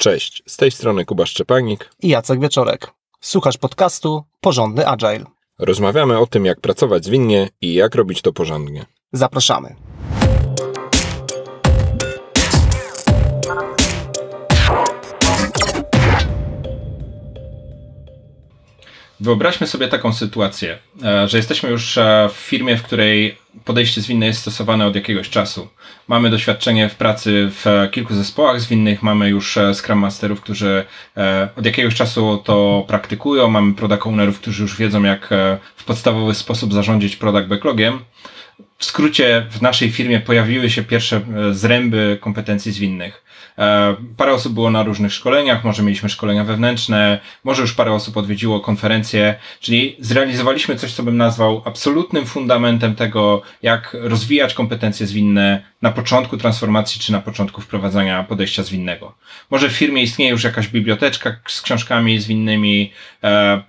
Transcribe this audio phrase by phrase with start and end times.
[0.00, 2.90] Cześć, z tej strony Kuba Szczepanik i Jacek Wieczorek.
[3.20, 5.24] Słuchasz podcastu Porządny Agile.
[5.58, 8.86] Rozmawiamy o tym, jak pracować zwinnie i jak robić to porządnie.
[9.12, 9.76] Zapraszamy.
[19.20, 24.26] Wyobraźmy sobie taką sytuację, e, że jesteśmy już e, w firmie, w której podejście zwinne
[24.26, 25.68] jest stosowane od jakiegoś czasu.
[26.08, 30.84] Mamy doświadczenie w pracy w kilku zespołach zwinnych, mamy już e, Scrum Masterów, którzy
[31.56, 35.28] od jakiegoś czasu to praktykują, mamy Product Ownerów, którzy już wiedzą, jak
[35.76, 37.98] w podstawowy sposób zarządzić product backlogiem.
[38.78, 41.20] W skrócie, w naszej firmie pojawiły się pierwsze
[41.52, 43.22] zręby kompetencji zwinnych.
[43.60, 48.16] E, parę osób było na różnych szkoleniach, może mieliśmy szkolenia wewnętrzne, może już parę osób
[48.16, 55.62] odwiedziło konferencje, czyli zrealizowaliśmy coś, co bym nazwał absolutnym fundamentem tego, jak rozwijać kompetencje zwinne
[55.82, 59.14] na początku transformacji czy na początku wprowadzania podejścia zwinnego.
[59.50, 62.92] Może w firmie istnieje już jakaś biblioteczka z książkami zwinnymi,
[63.24, 63.62] e,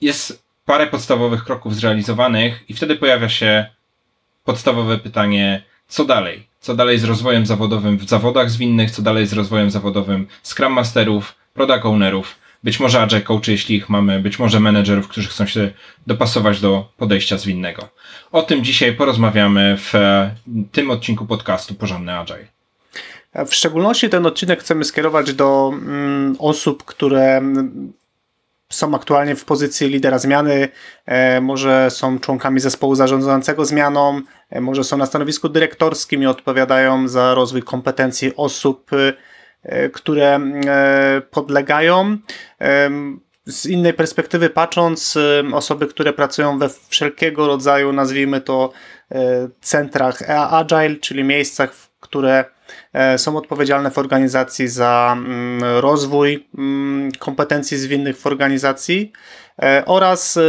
[0.00, 3.66] jest parę podstawowych kroków zrealizowanych i wtedy pojawia się
[4.44, 6.49] podstawowe pytanie, co dalej?
[6.60, 11.34] Co dalej z rozwojem zawodowym w zawodach zwinnych, co dalej z rozwojem zawodowym Scrum Masterów,
[11.54, 15.70] Product Ownerów, być może Agile Coachy, jeśli ich mamy, być może menedżerów, którzy chcą się
[16.06, 17.88] dopasować do podejścia zwinnego.
[18.32, 19.92] O tym dzisiaj porozmawiamy w
[20.72, 22.46] tym odcinku podcastu Porządny Agile.
[23.46, 27.42] W szczególności ten odcinek chcemy skierować do mm, osób, które
[28.70, 30.68] są aktualnie w pozycji lidera zmiany,
[31.06, 37.08] e, może są członkami zespołu zarządzającego zmianą, e, może są na stanowisku dyrektorskim i odpowiadają
[37.08, 38.90] za rozwój kompetencji osób,
[39.62, 40.40] e, które
[41.30, 42.16] podlegają.
[43.46, 45.18] Z innej perspektywy patrząc,
[45.52, 48.72] osoby, które pracują we wszelkiego rodzaju, nazwijmy to,
[49.60, 52.59] centrach agile, czyli miejscach, które E,
[53.16, 59.12] są odpowiedzialne w organizacji za mm, rozwój mm, kompetencji zwinnych w organizacji
[59.62, 60.42] e, oraz e,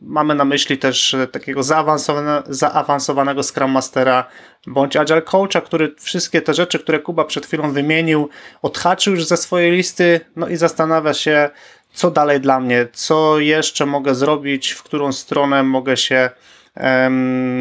[0.00, 4.28] mamy na myśli też takiego zaawansowane, zaawansowanego Scrum Mastera
[4.66, 8.28] bądź Agile Coacha, który wszystkie te rzeczy, które Kuba przed chwilą wymienił,
[8.62, 11.50] odhaczył już ze swojej listy, no i zastanawia się,
[11.92, 16.30] co dalej dla mnie, co jeszcze mogę zrobić, w którą stronę mogę się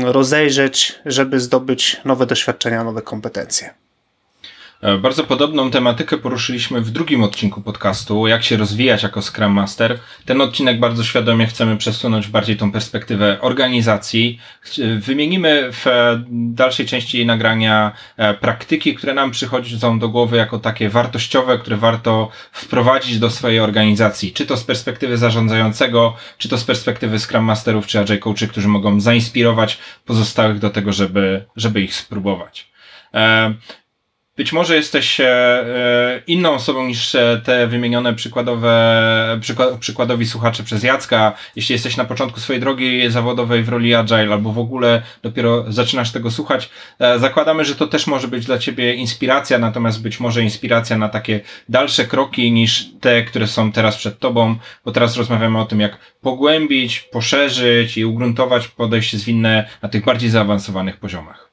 [0.04, 3.81] rozejrzeć, żeby zdobyć nowe doświadczenia, nowe kompetencje.
[4.82, 10.00] E, bardzo podobną tematykę poruszyliśmy w drugim odcinku podcastu, jak się rozwijać jako Scrum Master.
[10.26, 14.40] Ten odcinek bardzo świadomie chcemy przesunąć bardziej tą perspektywę organizacji.
[15.00, 15.86] Wymienimy w
[16.32, 22.30] dalszej części nagrania e, praktyki, które nam przychodzą do głowy jako takie wartościowe, które warto
[22.52, 24.34] wprowadzić do swojej organizacji.
[24.34, 28.68] Czy to z perspektywy zarządzającego, czy to z perspektywy Scrum Masterów, czy Agile Coachy, którzy
[28.68, 32.72] mogą zainspirować pozostałych do tego, żeby, żeby ich spróbować.
[34.38, 39.40] Być może jesteś e, e, inną osobą niż e, te wymienione przykładowe,
[39.80, 41.34] przykładowi słuchacze przez Jacka.
[41.56, 46.12] Jeśli jesteś na początku swojej drogi zawodowej w roli agile albo w ogóle dopiero zaczynasz
[46.12, 46.70] tego słuchać,
[47.18, 51.40] zakładamy, że to też może być dla ciebie inspiracja, natomiast być może inspiracja na takie
[51.70, 54.56] dalsze kroki niż te, które są teraz przed tobą,
[54.86, 60.30] bo teraz rozmawiamy o tym, jak pogłębić, poszerzyć i ugruntować podejście zwinne na tych bardziej
[60.30, 61.51] zaawansowanych poziomach.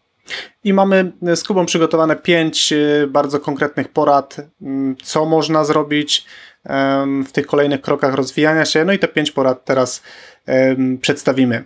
[0.65, 4.37] I mamy z Kubą przygotowane pięć y, bardzo konkretnych porad,
[5.03, 6.27] co można zrobić
[7.27, 8.85] w tych kolejnych krokach rozwijania się.
[8.85, 10.03] No i te pięć porad teraz
[11.01, 11.65] przedstawimy.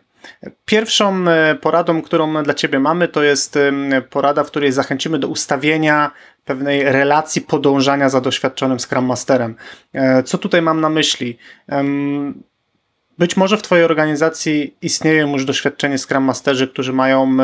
[0.64, 3.58] Pierwszą e, poradą, którą dla Ciebie mamy, to jest
[4.10, 6.10] porada, w której zachęcimy do ustawienia
[6.44, 9.54] pewnej relacji podążania za doświadczonym Scrum Masterem.
[9.92, 11.38] E, co tutaj mam na myśli?
[13.18, 17.36] Być może w Twojej organizacji istnieją już doświadczeni Scrum Masterzy, którzy mają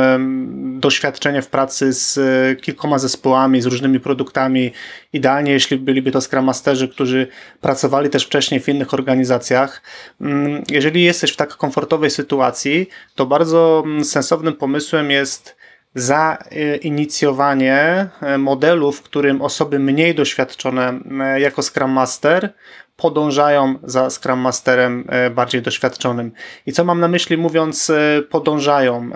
[0.81, 4.73] doświadczenie w pracy z e, kilkoma zespołami, z różnymi produktami.
[5.12, 7.29] Idealnie, jeśli byliby to Scrum Masterzy, którzy
[7.61, 9.83] pracowali też wcześniej w innych organizacjach.
[10.21, 15.56] Mm, jeżeli jesteś w tak komfortowej sytuacji, to bardzo mm, sensownym pomysłem jest
[15.95, 21.00] zainicjowanie e, modelu, w którym osoby mniej doświadczone
[21.39, 22.53] jako Scrum Master
[22.99, 26.33] podążają za Scrum Masterem e, bardziej doświadczonym.
[26.67, 27.93] I co mam na myśli mówiąc
[28.31, 29.11] podążają?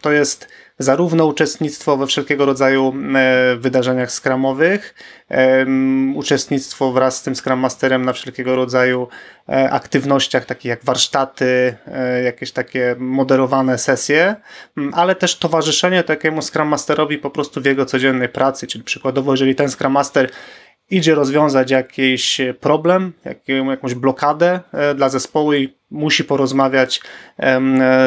[0.00, 0.48] To jest
[0.78, 2.94] zarówno uczestnictwo we wszelkiego rodzaju
[3.58, 4.94] wydarzeniach skramowych,
[6.14, 9.08] uczestnictwo wraz z tym Scrum Masterem na wszelkiego rodzaju
[9.48, 14.36] e, aktywnościach, takich jak warsztaty, e, jakieś takie moderowane sesje,
[14.92, 19.54] ale też towarzyszenie takiemu Scrum Masterowi po prostu w jego codziennej pracy, czyli przykładowo, jeżeli
[19.54, 20.30] ten Scrum Master
[20.90, 23.12] idzie rozwiązać jakiś problem,
[23.70, 27.00] jakąś blokadę e, dla zespołu i musi porozmawiać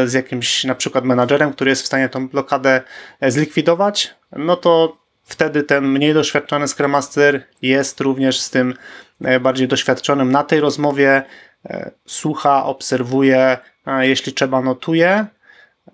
[0.05, 2.81] z jakimś na przykład menadżerem, który jest w stanie tą blokadę
[3.21, 4.97] zlikwidować, no to
[5.29, 8.73] wtedy ten mniej doświadczony Scrum Master jest również z tym
[9.23, 11.23] e, bardziej doświadczonym na tej rozmowie,
[11.65, 13.57] e, słucha, obserwuje,
[13.99, 15.25] jeśli trzeba notuje,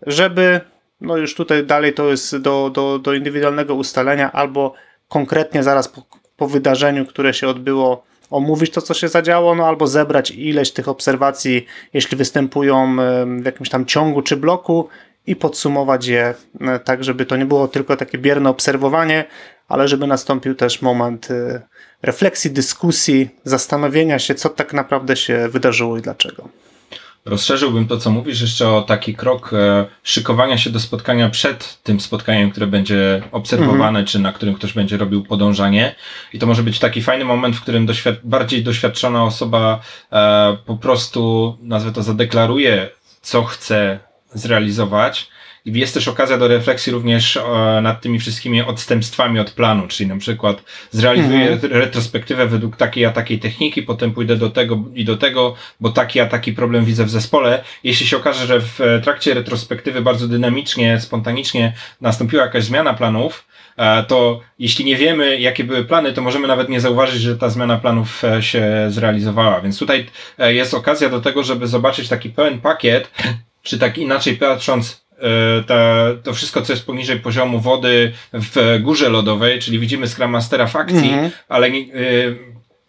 [0.07, 0.61] żeby,
[1.01, 4.73] no już tutaj dalej to jest do, do, do indywidualnego ustalenia, albo
[5.07, 6.03] konkretnie zaraz po,
[6.37, 10.87] po wydarzeniu, które się odbyło, omówić to, co się zadziało, no albo zebrać ileś tych
[10.87, 12.95] obserwacji, jeśli występują
[13.41, 14.89] w jakimś tam ciągu czy bloku
[15.27, 19.25] i podsumować je e, tak, żeby to nie było tylko takie bierne obserwowanie,
[19.67, 21.61] ale żeby nastąpił też moment e,
[22.01, 26.49] refleksji, dyskusji, zastanowienia się, co tak naprawdę się wydarzyło i dlaczego.
[27.25, 31.99] Rozszerzyłbym to, co mówisz, jeszcze o taki krok e, szykowania się do spotkania przed tym
[31.99, 34.05] spotkaniem, które będzie obserwowane, mhm.
[34.05, 35.95] czy na którym ktoś będzie robił podążanie.
[36.33, 39.79] I to może być taki fajny moment, w którym doświad bardziej doświadczona osoba
[40.11, 42.89] e, po prostu, nazwę to, zadeklaruje,
[43.21, 43.99] co chce
[44.33, 45.27] zrealizować
[45.65, 47.41] jest też okazja do refleksji również e,
[47.81, 51.73] nad tymi wszystkimi odstępstwami od planu, czyli na przykład zrealizuję mhm.
[51.73, 56.19] retrospektywę według takiej a takiej techniki, potem pójdę do tego i do tego, bo taki
[56.19, 57.63] a taki problem widzę w zespole.
[57.83, 63.47] Jeśli się okaże, że w e, trakcie retrospektywy bardzo dynamicznie, spontanicznie nastąpiła jakaś zmiana planów,
[63.77, 67.49] e, to jeśli nie wiemy, jakie były plany, to możemy nawet nie zauważyć, że ta
[67.49, 69.61] zmiana planów się zrealizowała.
[69.61, 70.05] Więc tutaj
[70.39, 73.11] jest okazja do tego, żeby zobaczyć taki pełen pakiet,
[73.65, 75.04] czy tak inaczej patrząc,
[75.67, 80.67] ta, to wszystko, co jest poniżej poziomu wody w górze lodowej, czyli widzimy Scrum Mastera
[80.67, 81.31] w akcji, mm -hmm.
[81.47, 81.85] ale nie,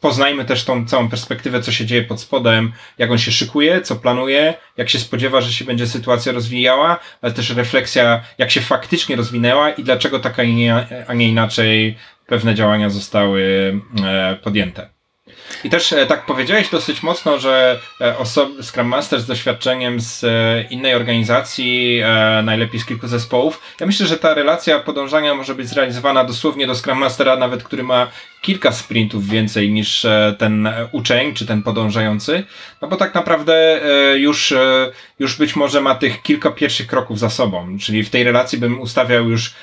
[0.01, 3.97] poznajmy też tą całą perspektywę, co się dzieje pod spodem, jak on się szykuje, co
[3.97, 9.17] planuje, jak się spodziewa, że się będzie sytuacja rozwijała, ale też refleksja, jak się faktycznie
[9.17, 10.39] rozwinęła i dlaczego tak,
[11.07, 11.97] a nie inaczej
[12.27, 13.43] pewne działania zostały
[14.05, 14.96] e, podjęte.
[15.65, 20.25] I też e, tak powiedziałeś dosyć mocno, że e, osoby, Scrum Master z doświadczeniem z
[20.25, 22.03] e, innej organizacji,
[22.43, 23.61] najlepiej z kilku zespołów.
[23.81, 27.83] Ja myślę, że ta relacja podążania może być zrealizowana dosłownie do Scrum Mastera, nawet który
[27.83, 28.07] ma
[28.43, 30.07] kilka sprintów więcej niż
[30.39, 32.45] ten uczeń czy ten podążający,
[32.83, 33.81] no bo tak naprawdę
[34.17, 34.55] już,
[35.19, 38.81] już być może ma tych kilka pierwszych kroków za sobą, czyli w tej relacji bym
[38.81, 39.55] ustawiał już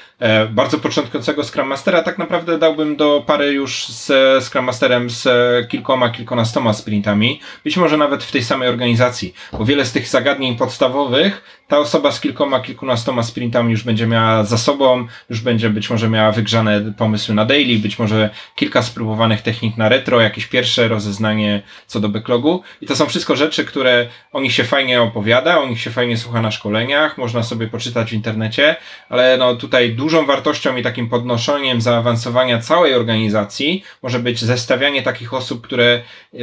[0.49, 5.27] bardzo początkującego Scrum Mastera, tak naprawdę dałbym do pary już z Scrum Masterem z
[5.69, 10.57] kilkoma, kilkunastoma sprintami, być może nawet w tej samej organizacji, bo wiele z tych zagadnień
[10.57, 15.89] podstawowych ta osoba z kilkoma, kilkunastoma sprintami już będzie miała za sobą, już będzie być
[15.89, 20.87] może miała wygrzane pomysły na daily, być może kilka spróbowanych technik na retro, jakieś pierwsze
[20.87, 22.63] rozeznanie co do backlogu.
[22.81, 26.17] I to są wszystko rzeczy, które o nich się fajnie opowiada, o nich się fajnie
[26.17, 28.75] słucha na szkoleniach, można sobie poczytać w internecie,
[29.09, 35.33] ale no tutaj dużą wartością i takim podnoszeniem zaawansowania całej organizacji może być zestawianie takich
[35.33, 36.01] osób, które
[36.33, 36.39] y,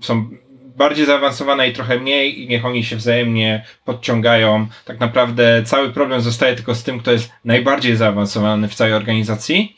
[0.00, 0.30] są
[0.76, 4.66] bardziej zaawansowane i trochę mniej i niech oni się wzajemnie podciągają.
[4.84, 9.76] Tak naprawdę cały problem zostaje tylko z tym, kto jest najbardziej zaawansowany w całej organizacji.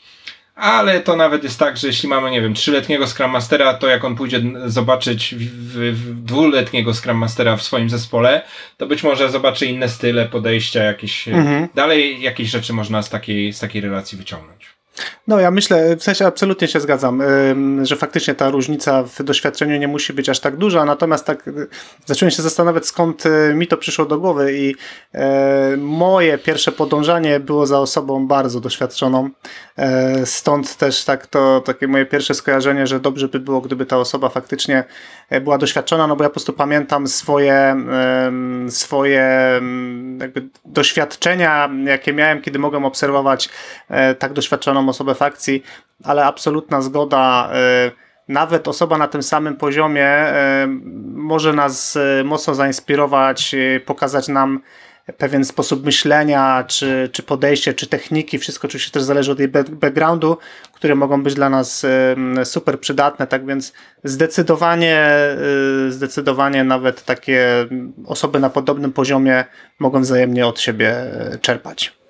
[0.55, 4.03] Ale to nawet jest tak, że jeśli mamy, nie wiem, trzyletniego Scrum Mastera, to jak
[4.05, 8.41] on pójdzie zobaczyć w, w, dwuletniego Scrum Mastera w swoim zespole,
[8.77, 11.67] to być może zobaczy inne style, podejścia, jakieś, mhm.
[11.75, 14.74] dalej jakieś rzeczy można z takiej, z takiej relacji wyciągnąć.
[15.27, 17.23] No ja myślę, w sensie absolutnie się zgadzam,
[17.81, 21.67] że faktycznie ta różnica w doświadczeniu nie musi być aż tak duża, natomiast tak y,
[22.05, 24.75] zacząłem się zastanawiać skąd y, mi to przyszło do głowy i
[25.13, 29.29] e, moje pierwsze podążanie było za osobą bardzo doświadczoną,
[29.77, 33.97] e, stąd też tak to takie moje pierwsze skojarzenie, że dobrze by było, gdyby ta
[33.97, 34.83] osoba faktycznie
[35.29, 37.75] e, była doświadczona, no bo ja po prostu pamiętam swoje,
[38.69, 39.21] swoje
[40.19, 43.49] jakby doświadczenia, jakie miałem, kiedy mogłem obserwować
[44.19, 45.63] tak doświadczoną osobę fakcji,
[46.03, 47.49] ale absolutna zgoda.
[47.53, 47.91] E,
[48.27, 50.67] nawet osoba na tym samym poziomie e,
[51.13, 54.61] może nas e, mocno zainspirować, pokazać nam
[55.17, 58.39] pewien sposób myślenia, czy, czy podejście, czy techniki.
[58.39, 60.37] Wszystko oczywiście też zależy od jej backgroundu,
[60.73, 61.85] które mogą być dla nas
[62.43, 63.27] super przydatne.
[63.27, 63.73] Tak więc
[64.03, 65.07] zdecydowanie,
[65.89, 67.65] zdecydowanie nawet takie
[68.05, 69.45] osoby na podobnym poziomie
[69.79, 70.95] mogą wzajemnie od siebie
[71.41, 72.04] czerpać.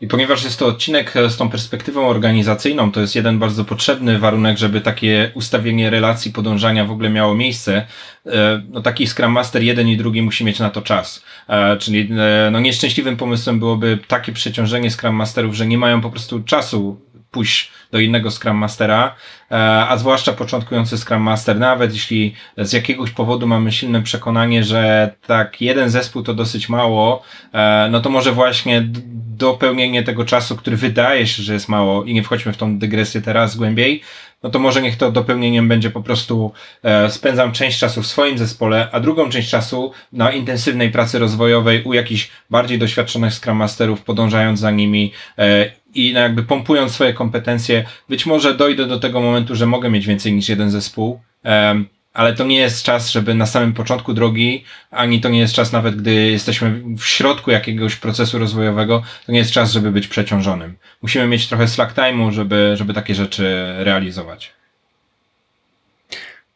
[0.00, 4.58] I ponieważ jest to odcinek z tą perspektywą organizacyjną, to jest jeden bardzo potrzebny warunek,
[4.58, 7.86] żeby takie ustawienie relacji, podążania w ogóle miało miejsce.
[8.26, 11.24] E, no taki Scrum Master jeden i drugi musi mieć na to czas.
[11.48, 16.10] E, czyli e, no nieszczęśliwym pomysłem byłoby takie przeciążenie Scrum Masterów, że nie mają po
[16.10, 19.14] prostu czasu pójść do innego Scrum Mastera,
[19.88, 25.60] a zwłaszcza początkujący Scrum Master, nawet jeśli z jakiegoś powodu mamy silne przekonanie, że tak
[25.60, 27.22] jeden zespół to dosyć mało,
[27.90, 28.88] no to może właśnie
[29.36, 33.20] dopełnienie tego czasu, który wydaje się, że jest mało i nie wchodźmy w tą dygresję
[33.20, 34.02] teraz głębiej,
[34.42, 38.38] no to może niech to dopełnieniem będzie po prostu e, spędzam część czasu w swoim
[38.38, 44.02] zespole, a drugą część czasu na intensywnej pracy rozwojowej u jakichś bardziej doświadczonych Scrum Masterów,
[44.02, 49.20] podążając za nimi e, i no jakby pompując swoje kompetencje, być może dojdę do tego
[49.20, 53.34] momentu, że mogę mieć więcej niż jeden zespół, um, ale to nie jest czas, żeby
[53.34, 57.96] na samym początku drogi, ani to nie jest czas nawet, gdy jesteśmy w środku jakiegoś
[57.96, 60.76] procesu rozwojowego, to nie jest czas, żeby być przeciążonym.
[61.02, 64.52] Musimy mieć trochę slack time'u, żeby, żeby takie rzeczy realizować.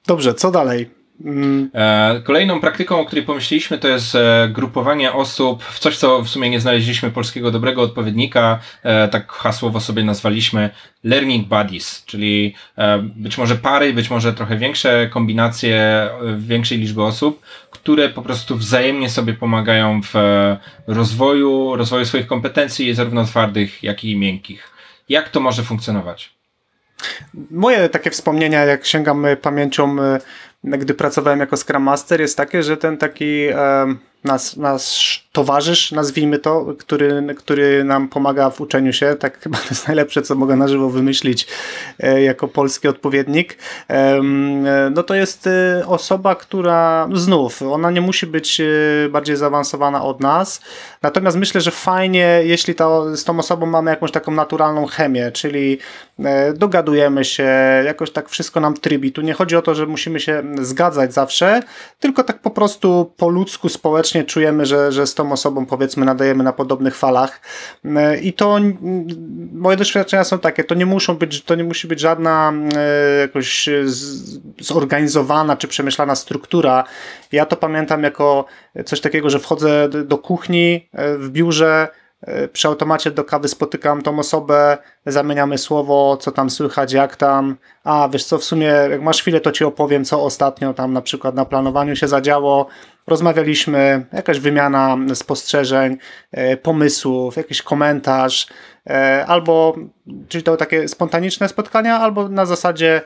[0.07, 1.02] Dobrze, co dalej?
[1.21, 1.71] Mm.
[1.75, 6.29] E, kolejną praktyką, o której pomyśleliśmy, to jest e, grupowanie osób w coś, co w
[6.29, 8.59] sumie nie znaleźliśmy polskiego dobrego odpowiednika.
[8.83, 10.71] E, tak hasłowo sobie nazwaliśmy
[11.05, 12.55] learning buddies, czyli
[13.17, 19.11] być może pary, być może trochę większe kombinacje większej liczby osób, które po prostu wzajemnie
[19.11, 20.15] sobie pomagają w
[20.87, 24.71] rozwoju, rozwoju swoich kompetencji, zarówno twardych, jak i miękkich.
[25.09, 26.35] Jak to może funkcjonować?
[27.51, 29.97] Moje takie wspomnienia, jak sięgam pamięcią
[30.65, 33.47] gdy pracowałem jako Scrum Master, jest takie, że ten taki
[34.25, 39.65] nasz, nasz towarzysz, nazwijmy to, który, który nam pomaga w uczeniu się, tak chyba to
[39.71, 41.47] jest najlepsze, co mogę na żywo wymyślić
[42.01, 43.59] e, jako polski odpowiednik,
[44.91, 48.65] no to jest e, osoba, która znów, ona nie musi być e,
[49.11, 50.61] bardziej zaawansowana od nas,
[51.03, 55.79] natomiast myślę, że fajnie, jeśli to, z tą osobą mamy jakąś taką naturalną chemię, czyli
[56.55, 57.49] dogadujemy się,
[57.85, 59.13] jakoś tak wszystko nam trybi.
[59.13, 61.63] Tu nie chodzi o to, że musimy się zgadzać zawsze,
[62.01, 66.45] tylko tak po prostu po ludzku, społecznie czujemy, że, że z tą osobą powiedzmy nadajemy
[66.45, 67.41] na podobnych falach
[68.23, 68.59] i to
[69.53, 73.69] moje doświadczenia są takie, to nie muszą być, to nie musi być żadna e, jakoś
[74.61, 76.85] zorganizowana czy przemyślana struktura.
[77.33, 78.45] Ja to pamiętam jako
[78.85, 82.02] coś takiego, że wchodzę do kuchni e, w biurze, E,
[82.53, 87.57] przy automacie do kawy spotykam tą osobę, zamieniamy słowo, co tam słychać, jak tam.
[87.85, 91.03] A wiesz co, w sumie, jak masz chwilę, to ci opowiem, co ostatnio tam na
[91.03, 92.67] przykład na planowaniu się zadziało.
[93.07, 95.97] Rozmawialiśmy, jakaś wymiana spostrzeżeń,
[96.33, 98.47] e, pomysłów, jakiś komentarz,
[98.87, 99.77] e, albo,
[100.29, 103.03] czyli to takie spontaniczne spotkania, albo na zasadzie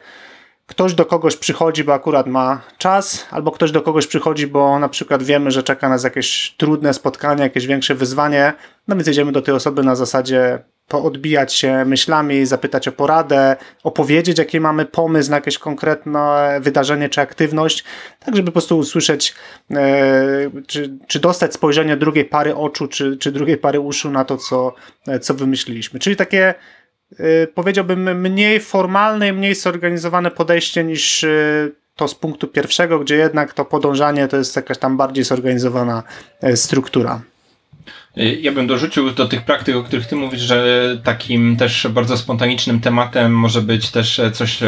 [0.67, 4.89] ktoś do kogoś przychodzi, bo akurat ma czas, albo ktoś do kogoś przychodzi, bo na
[4.89, 8.53] przykład wiemy, że czeka nas jakieś trudne spotkanie, jakieś większe wyzwanie,
[8.89, 10.59] no więc jedziemy do tej osoby na zasadzie
[10.89, 17.21] poodbijać się myślami, zapytać o poradę, opowiedzieć, jaki mamy pomysł na jakieś konkretne wydarzenie czy
[17.21, 17.85] aktywność,
[18.25, 19.35] tak żeby po prostu usłyszeć,
[19.71, 24.37] e, czy, czy dostać spojrzenie drugiej pary oczu, czy, czy drugiej pary uszu na to,
[24.37, 24.75] co,
[25.21, 26.01] co wymyśliliśmy.
[26.01, 26.55] Czyli takie
[27.55, 33.55] powiedziałbym, mniej formalne i mniej zorganizowane podejście niż y, to z punktu pierwszego, gdzie jednak
[33.55, 36.03] to podążanie to jest jakaś tam bardziej zorganizowana
[36.45, 37.21] y, struktura.
[38.17, 42.81] Ja bym dorzucił do tych praktyk, o których ty mówisz, że takim też bardzo spontanicznym
[42.81, 44.59] tematem może być też coś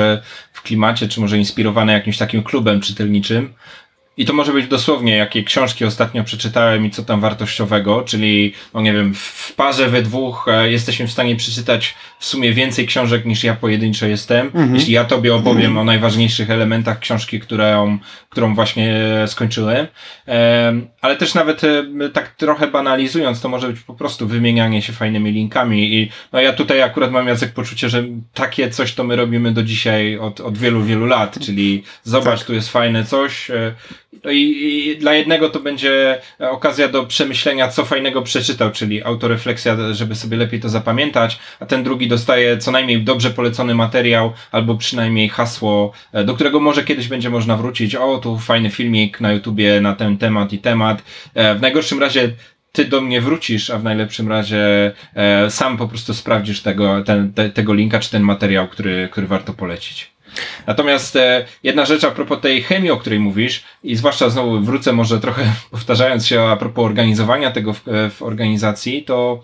[0.53, 3.55] w klimacie, czy może inspirowane jakimś takim klubem czytelniczym.
[4.19, 8.81] I to może być dosłownie, jakie książki ostatnio przeczytałem i co tam wartościowego, czyli, no
[8.81, 13.25] nie wiem, w parze we dwóch e, jesteśmy w stanie przeczytać w sumie więcej książek
[13.25, 14.47] niż ja pojedynczo jestem.
[14.47, 14.75] Mhm.
[14.75, 15.79] Jeśli ja tobie opowiem mhm.
[15.79, 17.99] o najważniejszych elementach książki, którą,
[18.29, 19.87] którą właśnie skończyłem.
[21.01, 25.33] Ale też nawet e, tak trochę banalizując, to może być po prostu wymienianie się fajnymi
[25.33, 25.95] linkami.
[25.95, 29.63] I no ja tutaj akurat mam Jacek poczucie, że takie coś to my robimy do
[29.63, 32.47] dzisiaj od, od wielu, wielu lat, czyli zobacz, tak.
[32.47, 33.75] tu jest fajne coś, e,
[34.31, 40.15] i, i, dla jednego to będzie okazja do przemyślenia, co fajnego przeczytał, czyli autorefleksja, żeby
[40.15, 45.29] sobie lepiej to zapamiętać, a ten drugi dostaje co najmniej dobrze polecony materiał, albo przynajmniej
[45.29, 47.95] hasło, e, do którego może kiedyś będzie można wrócić.
[47.95, 51.03] O, tu fajny filmik na YouTubie na ten temat i temat.
[51.35, 52.31] E, w najgorszym razie
[52.73, 57.33] ty do mnie wrócisz, a w najlepszym razie e, sam po prostu sprawdzisz tego, ten,
[57.33, 60.18] te, tego linka czy ten materiał, który, który warto polecić.
[60.67, 64.93] Natomiast e, jedna rzecz a propos tej chemii, o której mówisz, i zwłaszcza znowu wrócę
[64.93, 69.43] może trochę powtarzając się a propos organizowania tego w, e, w organizacji, to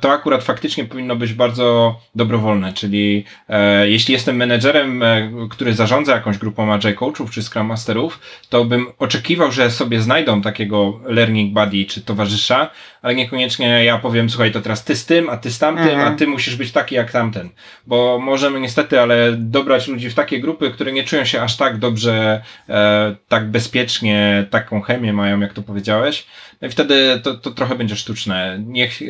[0.00, 6.14] to akurat faktycznie powinno być bardzo dobrowolne, czyli e, jeśli jestem menedżerem, e, który zarządza
[6.14, 11.54] jakąś grupą agile coachów czy scrum masterów, to bym oczekiwał, że sobie znajdą takiego learning
[11.54, 12.70] buddy czy towarzysza,
[13.02, 16.14] ale niekoniecznie ja powiem, słuchaj, to teraz ty z tym, a ty z tamtym, mhm.
[16.14, 17.48] a ty musisz być taki jak tamten.
[17.86, 21.78] Bo możemy niestety, ale dobrać ludzi w takie grupy, które nie czują się aż tak
[21.78, 26.26] dobrze, e, tak bezpiecznie, taką chemię mają, jak to powiedziałeś.
[26.62, 28.62] No wtedy to, to trochę będzie sztuczne.
[28.66, 29.00] Niech,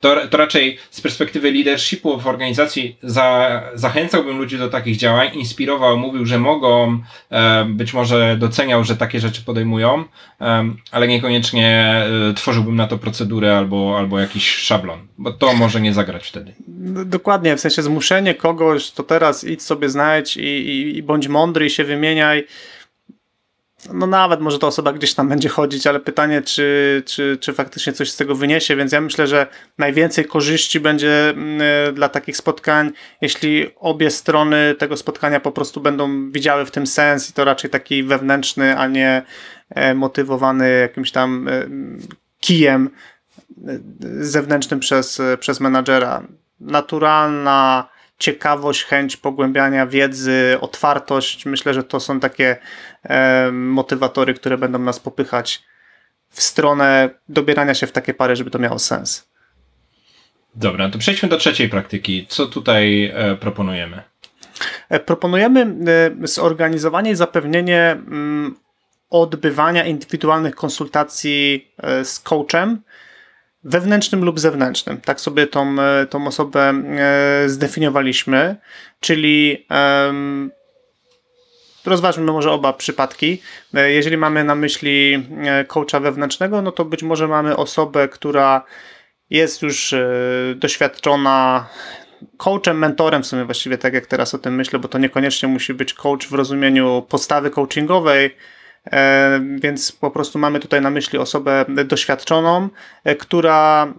[0.00, 5.98] to, to raczej z perspektywy leadershipu w organizacji za, zachęcałbym ludzi do takich działań, inspirował,
[5.98, 6.98] mówił, że mogą,
[7.30, 10.04] e, być może doceniał, że takie rzeczy podejmują,
[10.40, 11.68] e, ale niekoniecznie
[12.30, 16.54] e, tworzyłbym na to procedurę albo, albo jakiś szablon, bo to może nie zagrać wtedy.
[17.04, 21.66] Dokładnie, w sensie zmuszenie kogoś, to teraz idź sobie znajdź i, i, i bądź mądry
[21.66, 22.46] i się wymieniaj
[23.92, 27.92] no nawet może ta osoba gdzieś tam będzie chodzić, ale pytanie, czy, czy, czy faktycznie
[27.92, 29.46] coś z tego wyniesie, więc ja myślę, że
[29.78, 36.30] najwięcej korzyści będzie mm, dla takich spotkań, jeśli obie strony tego spotkania po prostu będą
[36.30, 39.22] widziały w tym sens i to raczej taki wewnętrzny, a nie
[39.70, 41.66] e, motywowany jakimś tam e,
[42.40, 42.90] kijem
[43.68, 43.78] e,
[44.20, 46.22] zewnętrznym przez, przez menadżera.
[46.60, 51.46] Naturalna ciekawość, chęć pogłębiania wiedzy, otwartość.
[51.46, 52.56] Myślę, że to są takie
[53.02, 55.62] e, motywatory, które będą nas popychać
[56.30, 59.28] w stronę dobierania się w takie pary, żeby to miało sens.
[60.54, 62.26] Dobra, to przejdźmy do trzeciej praktyki.
[62.28, 64.02] Co tutaj e, proponujemy?
[64.88, 65.76] E, proponujemy
[66.22, 68.56] e, zorganizowanie i zapewnienie mm,
[69.10, 72.82] odbywania indywidualnych konsultacji e, z coachem
[73.64, 75.00] wewnętrznym lub zewnętrznym.
[75.00, 78.56] Tak sobie tą, e, tą osobę e, zdefiniowaliśmy,
[79.00, 79.66] czyli
[81.84, 83.42] rozważmy może oba przypadki.
[83.74, 85.26] E, jeżeli mamy na myśli
[85.68, 88.64] coacha wewnętrznego, no to być może mamy osobę, która
[89.30, 89.94] jest już
[90.54, 91.66] doświadczona
[92.36, 95.74] coachem, mentorem w sumie właściwie tak jak teraz o tym myślę, bo to niekoniecznie musi
[95.74, 98.36] być coach w rozumieniu postawy coachingowej,
[99.56, 102.68] więc po prostu mamy tutaj na myśli osobę doświadczoną,
[103.04, 103.94] e, która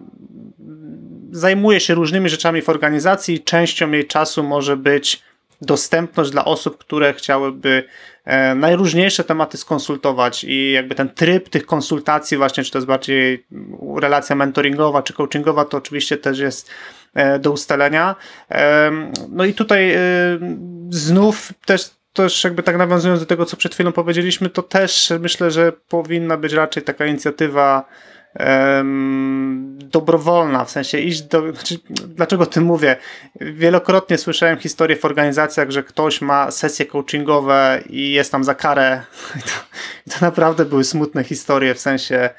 [1.30, 3.40] zajmuje się różnymi rzeczami w organizacji.
[3.40, 5.22] Częścią jej czasu może być
[5.62, 7.84] dostępność dla osób, które chciałyby
[8.24, 13.46] e, najróżniejsze tematy skonsultować i jakby ten tryb tych konsultacji właśnie, czy to jest bardziej
[13.96, 16.70] relacja mentoringowa, czy coachingowa, to oczywiście też jest
[17.40, 18.16] do ustalenia.
[19.28, 19.96] No i tutaj
[20.90, 25.50] znów też też jakby tak nawiązując do tego, co przed chwilą powiedzieliśmy, to też myślę,
[25.50, 27.88] że powinna być raczej taka inicjatywa
[28.40, 31.52] um, dobrowolna, w sensie iść do...
[31.52, 32.96] Znaczy, dlaczego o tym mówię?
[33.40, 39.02] Wielokrotnie słyszałem historię w organizacjach, że ktoś ma sesje coachingowe i jest tam za karę.
[39.38, 39.50] I to,
[40.06, 42.30] i to naprawdę były smutne historie, w sensie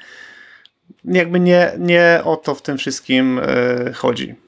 [1.04, 4.47] jakby nie, nie o to w tym wszystkim y, chodzi.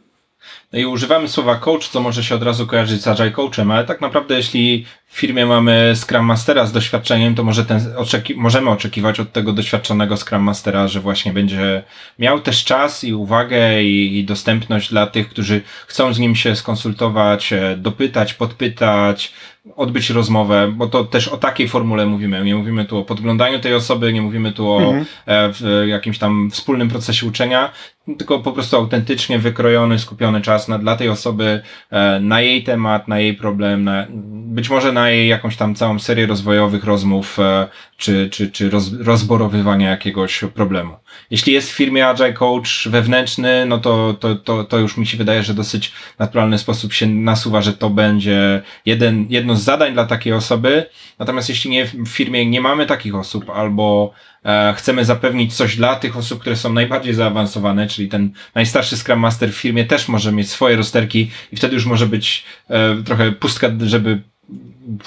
[0.72, 3.84] No i używamy słowa coach, co może się od razu kojarzyć z agile coachem, ale
[3.84, 8.70] tak naprawdę jeśli w firmie mamy Scrum Mastera z doświadczeniem, to może ten, oczeki możemy
[8.70, 11.82] oczekiwać od tego doświadczonego Scrum Mastera, że właśnie będzie
[12.18, 16.56] miał też czas i uwagę i, i dostępność dla tych, którzy chcą z nim się
[16.56, 19.32] skonsultować, e, dopytać, podpytać,
[19.76, 22.44] odbyć rozmowę, bo to też o takiej formule mówimy.
[22.44, 25.06] Nie mówimy tu o podglądaniu tej osoby, nie mówimy tu o mhm.
[25.26, 27.72] e, jakimś tam wspólnym procesie uczenia,
[28.18, 33.08] tylko po prostu autentycznie wykrojony, skupiony czas na, dla tej osoby, e, na jej temat,
[33.08, 37.68] na jej problem, na, być może na jej jakąś tam całą serię rozwojowych rozmów, e,
[37.96, 40.96] czy, czy, czy roz, rozborowywania jakiegoś problemu.
[41.30, 45.18] Jeśli jest w firmie Agile Coach wewnętrzny, no to, to, to, to już mi się
[45.18, 50.06] wydaje, że dosyć naturalny sposób się nasuwa, że to będzie jeden, jedno z zadań dla
[50.06, 50.86] takiej osoby.
[51.18, 54.12] Natomiast jeśli nie, w firmie nie mamy takich osób, albo
[54.44, 59.18] e, chcemy zapewnić coś dla tych osób, które są najbardziej zaawansowane, czyli ten najstarszy Scrum
[59.18, 63.32] Master w firmie też może mieć swoje rozterki i wtedy już może być e, trochę
[63.32, 64.22] pustka, żeby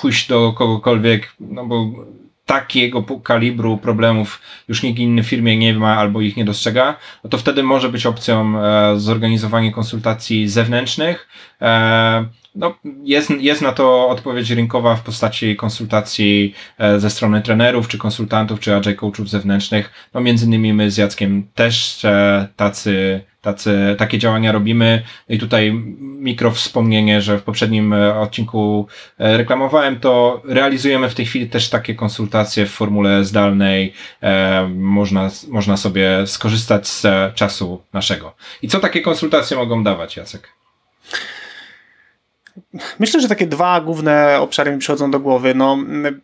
[0.01, 1.91] pójść do kogokolwiek, no bo
[2.45, 7.29] takiego kalibru problemów już nikt inny w firmie nie ma albo ich nie dostrzega, no
[7.29, 11.27] to wtedy może być opcją e, zorganizowanie konsultacji zewnętrznych.
[11.61, 12.25] E,
[12.55, 17.97] no, jest, jest na to odpowiedź rynkowa w postaci konsultacji e, ze strony trenerów, czy
[17.97, 20.09] konsultantów, czy agile coachów zewnętrznych.
[20.13, 25.03] No, między innymi my z Jackiem też e, tacy tacy, takie działania robimy.
[25.29, 30.41] I tutaj mikro wspomnienie, że w poprzednim e, odcinku e, reklamowałem to.
[30.45, 33.93] Realizujemy w tej chwili też takie konsultacje w formule zdalnej.
[34.21, 38.35] E, można, można sobie skorzystać z czasu naszego.
[38.61, 40.62] I co takie konsultacje mogą dawać, Jacek?
[42.99, 45.55] Myślę, że takie dwa główne obszary mi przychodzą do głowy.
[45.55, 45.77] No,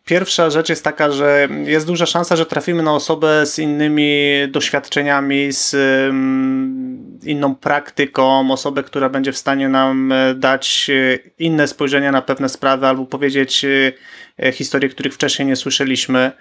[0.05, 5.47] pierwsza rzecz jest taka, że jest duża szansa, że trafimy na osobę z innymi doświadczeniami,
[5.51, 12.11] z um, inną praktyką, osobę, która będzie w stanie nam e, dać e, inne spojrzenie
[12.11, 13.65] na pewne sprawy albo powiedzieć
[14.39, 16.31] e, historie, których wcześniej nie słyszeliśmy.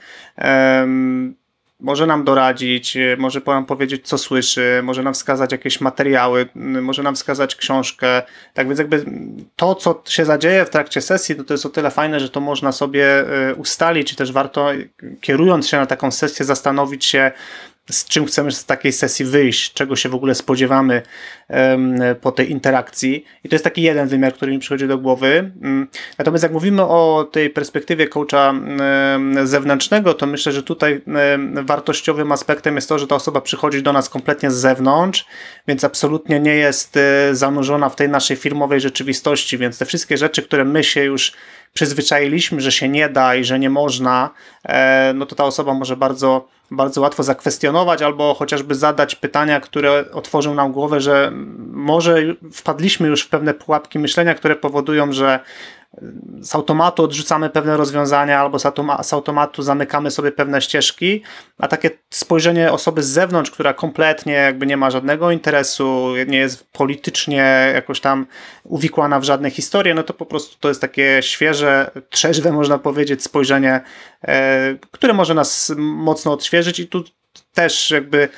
[1.80, 7.02] Może nam doradzić, y, może nam powiedzieć, co słyszy, może nam wskazać jakieś materiały, może
[7.02, 8.22] nam wskazać książkę.
[8.54, 9.04] Tak więc jakby
[9.56, 12.40] to, co się zadzieje w trakcie sesji, to, to jest o tyle fajne, że to
[12.40, 14.70] można sobie y, ustalić, czy też warto,
[15.20, 17.32] kierując się na taką sesję, zastanowić się,
[17.90, 21.02] z czym chcemy z takiej sesji wyjść, czego się w ogóle spodziewamy
[22.20, 23.24] po tej interakcji.
[23.44, 25.50] I to jest taki jeden wymiar, który mi przychodzi do głowy.
[25.62, 28.54] Um, natomiast jak mówimy o tej perspektywie coacha
[29.44, 31.00] zewnętrznego, to myślę, że tutaj
[31.62, 35.26] wartościowym aspektem jest to, że ta osoba przychodzi do nas kompletnie z zewnątrz,
[35.68, 40.42] więc absolutnie nie jest e, zanurzona w tej naszej firmowej rzeczywistości, więc te wszystkie rzeczy,
[40.42, 41.32] które my się już
[41.72, 44.30] przyzwyczailiśmy, że się nie da i że nie można,
[44.64, 50.04] e, no to ta osoba może bardzo, bardzo łatwo zakwestionować albo chociażby zadać pytania, które
[50.12, 51.32] otworzą nam głowę, że
[51.70, 52.16] może
[52.52, 55.40] wpadliśmy już w pewne pułapki myślenia, które powodują, że
[56.40, 61.22] z automatu odrzucamy pewne rozwiązania albo z, automa z, automatu zamykamy sobie pewne ścieżki,
[61.58, 66.72] a takie spojrzenie osoby z zewnątrz, która kompletnie jakby nie ma żadnego interesu, nie jest
[66.72, 68.26] politycznie jakoś tam
[68.64, 73.22] uwikłana w żadne historie, no to po prostu to jest takie świeże, trzeźwe można powiedzieć
[73.22, 73.80] spojrzenie,
[74.22, 77.04] e, które może nas mocno odświeżyć i tu
[77.54, 78.28] też jakby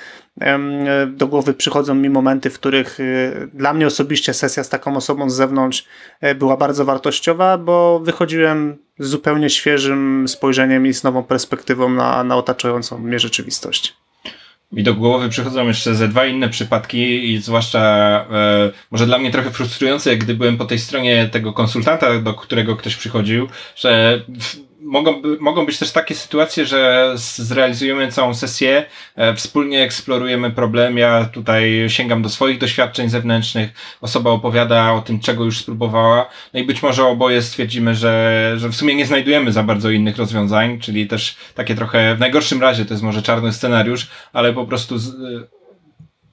[1.08, 5.30] do głowy przychodzą mi momenty, w których y, dla mnie osobiście sesja z taką osobą
[5.30, 5.84] z zewnątrz
[6.20, 12.24] e, była bardzo wartościowa, bo wychodziłem z zupełnie świeżym spojrzeniem i z nową perspektywą na,
[12.24, 13.96] na otaczającą mnie rzeczywistość.
[14.72, 17.80] Mi do głowy przychodzą jeszcze ze dwa inne przypadki i zwłaszcza
[18.30, 22.76] e, może dla mnie trochę frustrujące, gdy byłem po tej stronie tego konsultanta, do którego
[22.76, 24.20] ktoś przychodził, że
[24.82, 28.84] mogą, mogą być też takie sytuacje, że zrealizujemy całą sesję,
[29.16, 35.20] e, wspólnie eksplorujemy problem, ja tutaj sięgam do swoich doświadczeń zewnętrznych, osoba opowiada o tym,
[35.20, 39.52] czego już spróbowała, no i być może oboje stwierdzimy, że, że w sumie nie znajdujemy
[39.52, 43.52] za bardzo innych rozwiązań, czyli też takie trochę, w najgorszym razie to jest może czarny
[43.52, 45.14] scenariusz, ale po prostu z,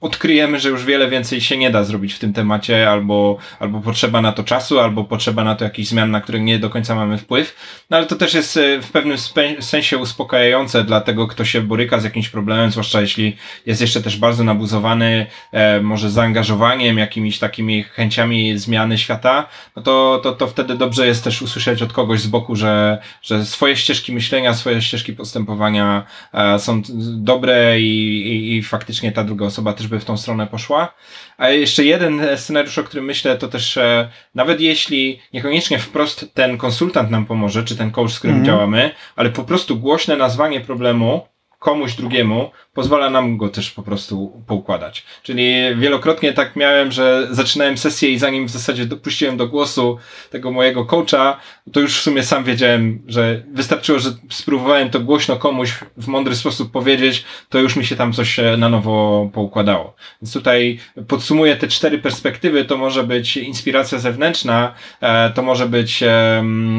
[0.00, 4.22] odkryjemy, że już wiele więcej się nie da zrobić w tym temacie, albo, albo potrzeba
[4.22, 7.18] na to czasu, albo potrzeba na to jakichś zmian, na które nie do końca mamy
[7.18, 7.56] wpływ.
[7.90, 9.16] No ale to też jest e, w pewnym
[9.60, 14.16] sensie uspokajające dla tego, kto się boryka z jakimś problemem, zwłaszcza jeśli jest jeszcze też
[14.16, 20.74] bardzo nabuzowany, e, może zaangażowaniem, jakimiś takimi chęciami zmiany świata, no to, to, to wtedy
[20.74, 25.12] dobrze jest też usłyszeć od kogoś z boku, że, że swoje ścieżki myślenia, swoje ścieżki
[25.12, 26.82] postępowania e, są
[27.16, 30.94] dobre i, i, i faktycznie ta druga osoba też by w tą stronę poszła.
[31.38, 36.58] A jeszcze jeden scenariusz, o którym myślę, to też e, nawet jeśli niekoniecznie wprost ten
[36.58, 38.46] konsultant nam pomoże, czy ten coach, z którym mm.
[38.46, 44.42] działamy, ale po prostu głośne nazwanie problemu komuś drugiemu pozwala nam go też po prostu
[44.46, 45.04] poukładać.
[45.22, 49.98] Czyli wielokrotnie tak miałem, że zaczynałem sesję i zanim w zasadzie dopuściłem do głosu
[50.30, 51.40] tego mojego coacha,
[51.72, 56.36] to już w sumie sam wiedziałem, że wystarczyło, że spróbowałem to głośno komuś w mądry
[56.36, 59.94] sposób powiedzieć, to już mi się tam coś na nowo poukładało.
[60.22, 66.04] Więc tutaj podsumuję te cztery perspektywy, to może być inspiracja zewnętrzna, e, to może być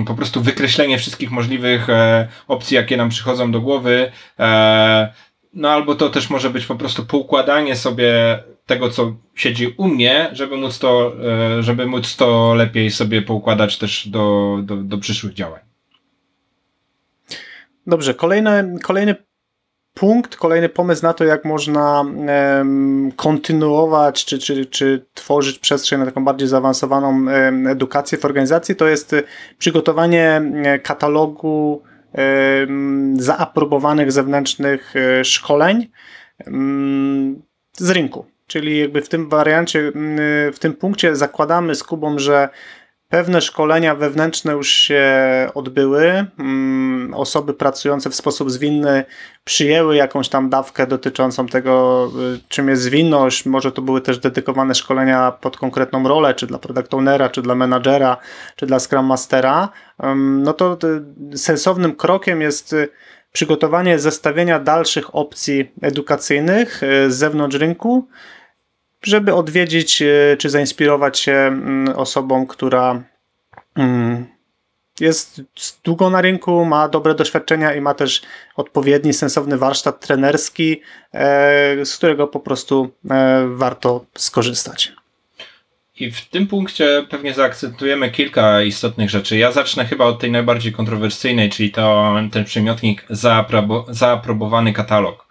[0.08, 4.69] po prostu wykreślenie wszystkich możliwych e, opcji, jakie nam przychodzą do głowy, e,
[5.54, 10.30] no albo to też może być po prostu poukładanie sobie tego, co siedzi u mnie,
[10.34, 11.14] żeby móc to,
[11.58, 15.62] e, żeby móc to lepiej sobie poukładać też do, do, do przyszłych działań.
[17.88, 19.16] Dobrze, kolejny, kolejny
[19.94, 22.06] punkt, kolejny pomysł na to, jak można
[23.16, 27.26] kontynuować czy, czy, czy tworzyć przestrzeń na taką bardziej zaawansowaną
[27.70, 29.16] edukację w organizacji, to jest
[29.58, 30.42] przygotowanie
[30.84, 31.84] katalogu
[33.16, 35.88] zaaprobowanych zewnętrznych e, szkoleń
[37.78, 38.26] z rynku.
[38.48, 39.92] Czyli jakby w tym wariancie,
[40.54, 42.50] w tym punkcie zakładamy z Kubą, że
[43.10, 45.04] Pewne szkolenia wewnętrzne już się
[45.54, 46.26] odbyły.
[46.40, 49.06] Mm, osoby pracujące w sposób zwinny
[49.44, 53.46] przyjęły jakąś tam dawkę dotyczącą tego, y, czym jest zwinność.
[53.46, 57.56] Może to były też dedykowane szkolenia pod konkretną rolę, czy dla product ownera, czy dla
[57.56, 58.18] menadżera,
[58.56, 59.70] czy dla scrum mastera.
[60.16, 60.78] No to
[61.36, 62.90] sensownym krokiem jest y,
[63.32, 68.08] przygotowanie zestawienia dalszych opcji edukacyjnych y, z zewnątrz rynku
[69.02, 73.04] żeby odwiedzić e, czy zainspirować się mm, osobą, która
[73.76, 74.26] mm,
[75.00, 75.42] jest
[75.84, 78.22] długo na rynku, ma dobre doświadczenia i ma też
[78.56, 80.82] odpowiedni, sensowny warsztat trenerski,
[81.14, 84.94] e, z którego po prostu e, warto skorzystać.
[86.00, 89.38] I w tym punkcie pewnie zaakcentujemy kilka istotnych rzeczy.
[89.38, 95.28] Ja zacznę chyba od tej najbardziej kontrowersyjnej, czyli to, ten przymiotnik zaaprobo, zaaprobowany katalog.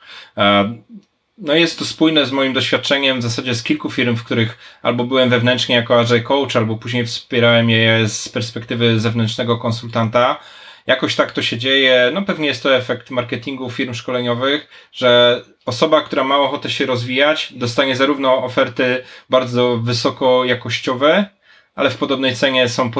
[1.40, 5.04] No jest to spójne z moim doświadczeniem w zasadzie z kilku firm, w których albo
[5.04, 10.40] byłem wewnętrznie jako Agile Coach, albo później wspierałem je z perspektywy zewnętrznego konsultanta.
[10.86, 12.10] Jakoś tak to się dzieje.
[12.14, 17.52] No pewnie jest to efekt marketingu firm szkoleniowych, że osoba, która ma ochotę się rozwijać,
[17.52, 21.37] dostanie zarówno oferty bardzo wysoko jakościowe,
[21.78, 22.90] ale w podobnej cenie są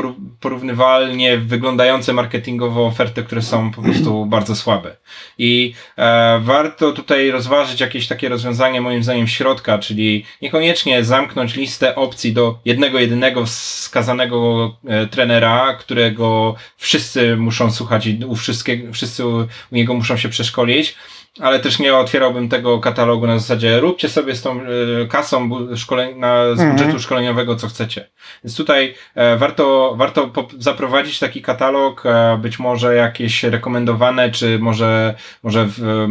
[0.41, 4.97] porównywalnie wyglądające marketingowo oferty, które są po prostu bardzo słabe.
[5.39, 11.95] I e, warto tutaj rozważyć jakieś takie rozwiązanie, moim zdaniem, środka, czyli niekoniecznie zamknąć listę
[11.95, 19.27] opcji do jednego, jedynego wskazanego e, trenera, którego wszyscy muszą słuchać i u wszystkie, wszyscy
[19.27, 20.97] u niego muszą się przeszkolić,
[21.41, 26.19] ale też nie otwierałbym tego katalogu na zasadzie róbcie sobie z tą y, kasą szkoleń,
[26.19, 26.71] na, z mhm.
[26.71, 28.09] budżetu szkoleniowego co chcecie.
[28.45, 35.15] Więc tutaj e, warto, warto zaprowadzić taki katalog, e, być może jakieś rekomendowane, czy może,
[35.43, 36.07] może w,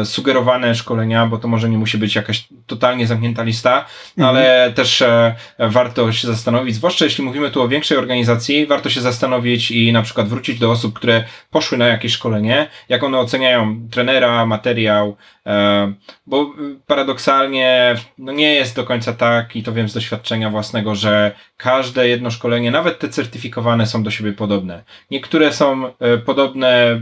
[0.00, 3.84] e, sugerowane szkolenia, bo to może nie musi być jakaś totalnie zamknięta lista,
[4.18, 4.36] mhm.
[4.36, 9.00] ale też e, warto się zastanowić, zwłaszcza jeśli mówimy tu o większej organizacji, warto się
[9.00, 13.88] zastanowić i na przykład wrócić do osób, które poszły na jakieś szkolenie, jak one oceniają
[13.90, 15.92] trenera, materiał, e,
[16.26, 16.54] bo
[16.86, 22.08] paradoksalnie no nie jest do końca tak i to wiem z doświadczenia własnego, że każde
[22.08, 24.82] jedno szkolenie, nawet te certyfikowane są do siebie podobne.
[25.10, 27.00] Niektóre są e, podobne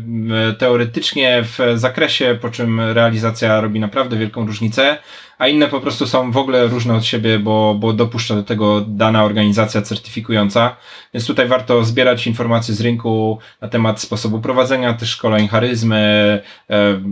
[0.59, 4.99] teoretycznie w zakresie, po czym realizacja robi naprawdę wielką różnicę,
[5.39, 8.81] a inne po prostu są w ogóle różne od siebie, bo, bo dopuszcza do tego
[8.81, 10.77] dana organizacja certyfikująca.
[11.15, 16.43] Więc tutaj warto zbierać informacje z rynku na temat sposobu prowadzenia tych szkoleń, charyzmy,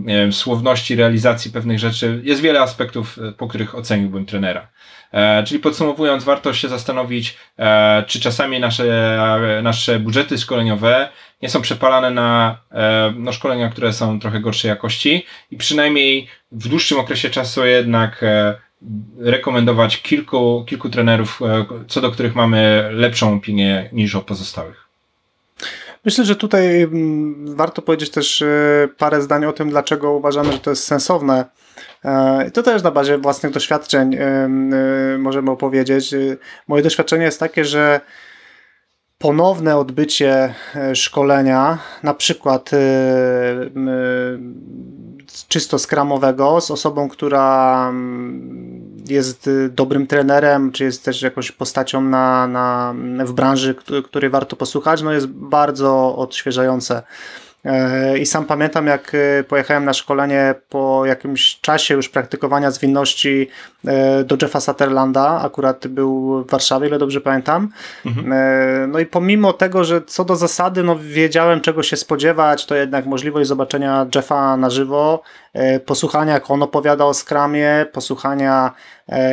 [0.08, 2.20] e, słowności realizacji pewnych rzeczy.
[2.24, 4.68] Jest wiele aspektów, e, po których oceniłbym trenera.
[5.12, 11.08] E, czyli podsumowując, warto się zastanowić, e, czy czasami nasze, nasze budżety szkoleniowe
[11.44, 16.68] nie są przepalane na e, no, szkolenia, które są trochę gorszej jakości i przynajmniej w
[16.68, 18.24] dłuższym okresie czasu jednak
[19.18, 21.40] rekomendować kilku, kilku trenerów,
[21.88, 24.88] co do których mamy lepszą opinię niż o pozostałych.
[26.04, 28.44] Myślę, że tutaj mm, warto powiedzieć też
[28.98, 31.44] parę zdań o tym, dlaczego uważamy, że to jest sensowne
[32.04, 34.48] E, to też na bazie własnych doświadczeń e,
[35.18, 36.14] możemy opowiedzieć.
[36.14, 36.36] E,
[36.68, 38.00] moje doświadczenie jest takie, że
[39.24, 40.54] ponowne odbycie
[40.94, 42.70] szkolenia, na przykład
[45.48, 47.92] czysto skramowego z osobą, która
[49.08, 55.02] jest dobrym trenerem, czy jest też jakąś postacią na, na, w branży, której warto posłuchać,
[55.02, 57.02] no jest bardzo odświeżające.
[57.64, 63.48] E, I sam pamiętam, jak e, pojechałem na szkolenie po jakimś czasie już praktykowania zwinności
[63.86, 67.68] e, do Jeffa Sutherlanda, akurat był w Warszawie, ile dobrze pamiętam.
[68.06, 68.90] Mhm.
[68.90, 73.06] No i pomimo tego, że co do zasady, no wiedziałem czego się spodziewać, to jednak
[73.06, 75.22] możliwość zobaczenia Jeffa na żywo,
[75.86, 78.72] posłuchania jak on opowiada o skramie, posłuchania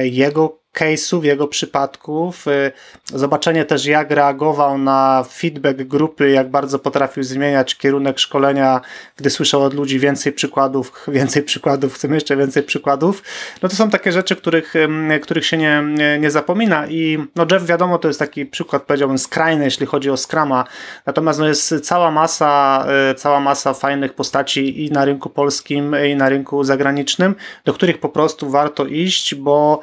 [0.04, 2.72] jego case'ów, jego przypadków, y,
[3.06, 8.82] zobaczenie też jak reagował na feedback grupy, jak bardzo potrafił zmieniać kierunek szkolenia,
[9.18, 13.24] gdy słyszał od ludzi więcej przykładów, więcej przykładów, chcemy jeszcze więcej przykładów,
[13.62, 14.74] no to są takie rzeczy, których,
[15.22, 15.84] których się nie,
[16.20, 20.18] nie, zapomina i no Jeff wiadomo to jest taki przykład powiedziałbym skrajny, jeśli chodzi o
[20.18, 20.64] Scrama,
[21.06, 26.16] natomiast no jest cała masa, y, cała masa fajnych postaci i na rynku polskim i
[26.16, 29.82] na rynku zagranicznym, do których po prostu warto iść, bo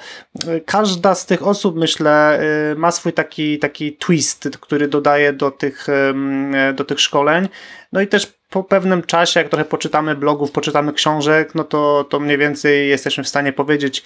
[0.66, 2.40] każdy każda z tych osób, myślę,
[2.72, 5.86] y, ma swój taki, taki twist, który dodaje do tych,
[6.74, 7.48] do tych szkoleń.
[7.92, 12.20] No i też po pewnym czasie, jak trochę poczytamy blogów, poczytamy książek, no to, to
[12.20, 14.02] mniej więcej jesteśmy w stanie powiedzieć,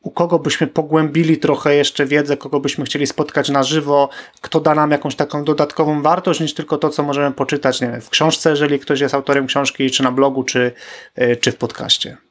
[0.00, 4.08] u kogo byśmy pogłębili trochę jeszcze wiedzę, kogo byśmy chcieli spotkać na żywo,
[4.40, 8.00] kto da nam jakąś taką dodatkową wartość, niż tylko to, co możemy poczytać nie wiem,
[8.00, 10.72] w książce, jeżeli ktoś jest autorem książki, czy na blogu, czy,
[11.18, 12.27] y, czy w podcaście.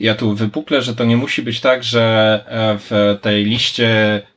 [0.00, 3.88] Ja tu wypuklę, że to nie musi być tak, że e, w tej liście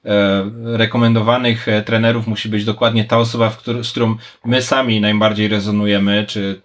[0.06, 3.52] e, rekomendowanych e, trenerów musi być dokładnie ta osoba,
[3.84, 6.62] z którą my sami najbardziej rezonujemy, czy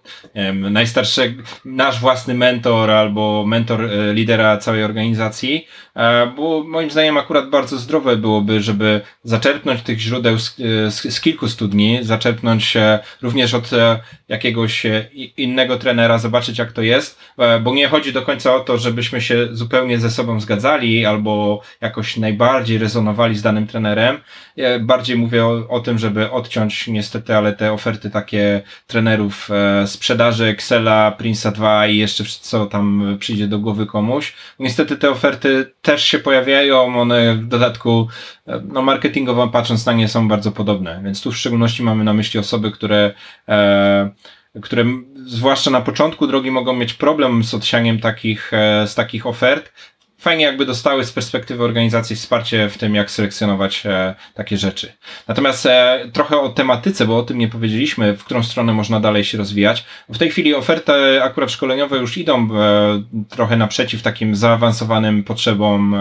[0.53, 5.67] najstarszy, nasz własny mentor albo mentor lidera całej organizacji,
[6.35, 10.55] bo moim zdaniem akurat bardzo zdrowe byłoby, żeby zaczerpnąć tych źródeł z,
[10.89, 12.77] z, kilku studni, zaczerpnąć
[13.21, 13.69] również od
[14.27, 14.83] jakiegoś
[15.37, 17.19] innego trenera, zobaczyć jak to jest,
[17.61, 22.17] bo nie chodzi do końca o to, żebyśmy się zupełnie ze sobą zgadzali albo jakoś
[22.17, 24.17] najbardziej rezonowali z danym trenerem.
[24.55, 29.87] Ja bardziej mówię o, o tym, żeby odciąć niestety, ale te oferty takie trenerów e,
[29.87, 34.33] sprzedaży Excela, Prince'a 2 i jeszcze co tam przyjdzie do głowy komuś.
[34.59, 38.07] Niestety te oferty też się pojawiają, one w dodatku
[38.47, 42.13] e, no marketingowo patrząc na nie są bardzo podobne, więc tu w szczególności mamy na
[42.13, 43.13] myśli osoby, które
[43.49, 44.09] e,
[44.61, 44.85] które
[45.25, 49.71] zwłaszcza na początku drogi mogą mieć problem z odsianiem takich, e, z takich ofert,
[50.17, 54.93] fajnie jakby dostały z perspektywy organizacji wsparcie w tym, jak selekcjonować e, takie rzeczy.
[55.27, 59.23] Natomiast e, trochę o tematyce, bo o tym nie powiedzieliśmy, w którą stronę można dalej
[59.23, 59.85] się rozwijać.
[60.09, 62.49] W tej chwili oferty akurat szkoleniowe już idą
[63.29, 65.95] trochę naprzeciw takim zaawansowanym potrzebom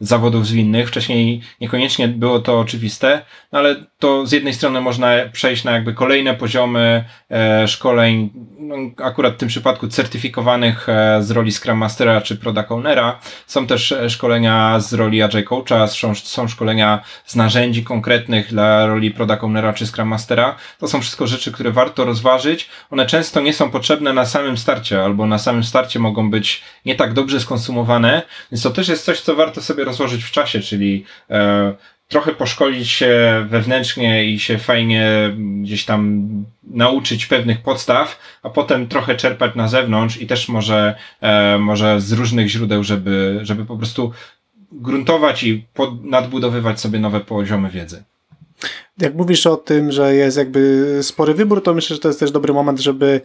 [0.00, 0.88] zawodów zwinnych.
[0.88, 5.94] Wcześniej niekoniecznie było to oczywiste, no ale to z jednej strony można przejść na jakby
[5.94, 12.20] kolejne poziomy e, szkoleń, no, akurat w tym przypadku certyfikowanych e, z roli Scrum Mastera
[12.20, 13.20] czy Product Ownera.
[13.46, 18.86] Są też e, szkolenia z roli Agile Coacha, są, są szkolenia z narzędzi konkretnych dla
[18.86, 20.56] roli Product Ownera czy Scrum Mastera.
[20.78, 22.68] To są wszystko rzeczy, które warto rozważyć.
[22.90, 26.94] One często nie są potrzebne na samym starcie, albo na samym starcie mogą być nie
[26.94, 31.04] tak dobrze skonsumowane, więc to też jest coś, co warto sobie rozłożyć w czasie, czyli
[31.30, 31.74] e,
[32.08, 35.08] trochę poszkolić się wewnętrznie i się fajnie
[35.62, 36.28] gdzieś tam
[36.70, 42.12] nauczyć pewnych podstaw, a potem trochę czerpać na zewnątrz i też może, e, może z
[42.12, 44.12] różnych źródeł, żeby, żeby po prostu
[44.72, 48.02] gruntować i pod, nadbudowywać sobie nowe poziomy wiedzy.
[48.98, 52.30] Jak mówisz o tym, że jest jakby spory wybór, to myślę, że to jest też
[52.30, 53.20] dobry moment, żeby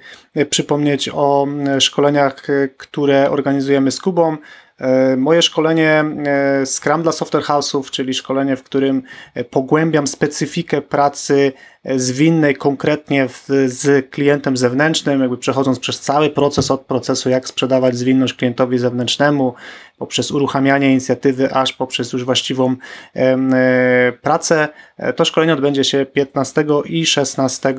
[0.50, 1.48] przypomnieć o
[1.80, 2.48] szkoleniach,
[2.78, 4.38] które organizujemy z Kubą.
[4.84, 9.04] E, moje szkolenie e, Scrum dla Software House'ów, czyli szkolenie, w którym
[9.50, 11.54] pogłębiam specyfikę pracy
[11.96, 17.96] zwinnej konkretnie w, z klientem zewnętrznym, jakby przechodząc przez cały proces od procesu, jak sprzedawać
[17.96, 19.54] zwinność klientowi zewnętrznemu,
[19.98, 22.76] poprzez uruchamianie inicjatywy, aż poprzez już właściwą
[23.16, 24.68] e, pracę.
[25.16, 27.76] To szkolenie odbędzie się 15 i 16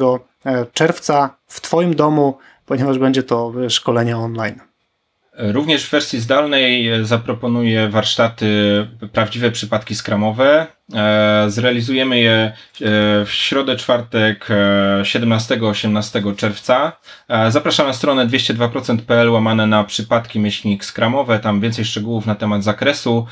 [0.73, 4.74] czerwca w Twoim domu, ponieważ będzie to szkolenie online.
[5.39, 8.49] Również w wersji zdalnej zaproponuję warsztaty
[9.13, 10.67] prawdziwe przypadki skramowe.
[10.93, 12.53] E, zrealizujemy je e,
[13.25, 14.49] w środę, czwartek
[15.03, 16.93] 17-18 e, czerwca.
[17.49, 23.27] Zapraszam na stronę 202%.pl łamane na przypadki myślnik skramowe, tam więcej szczegółów na temat zakresu.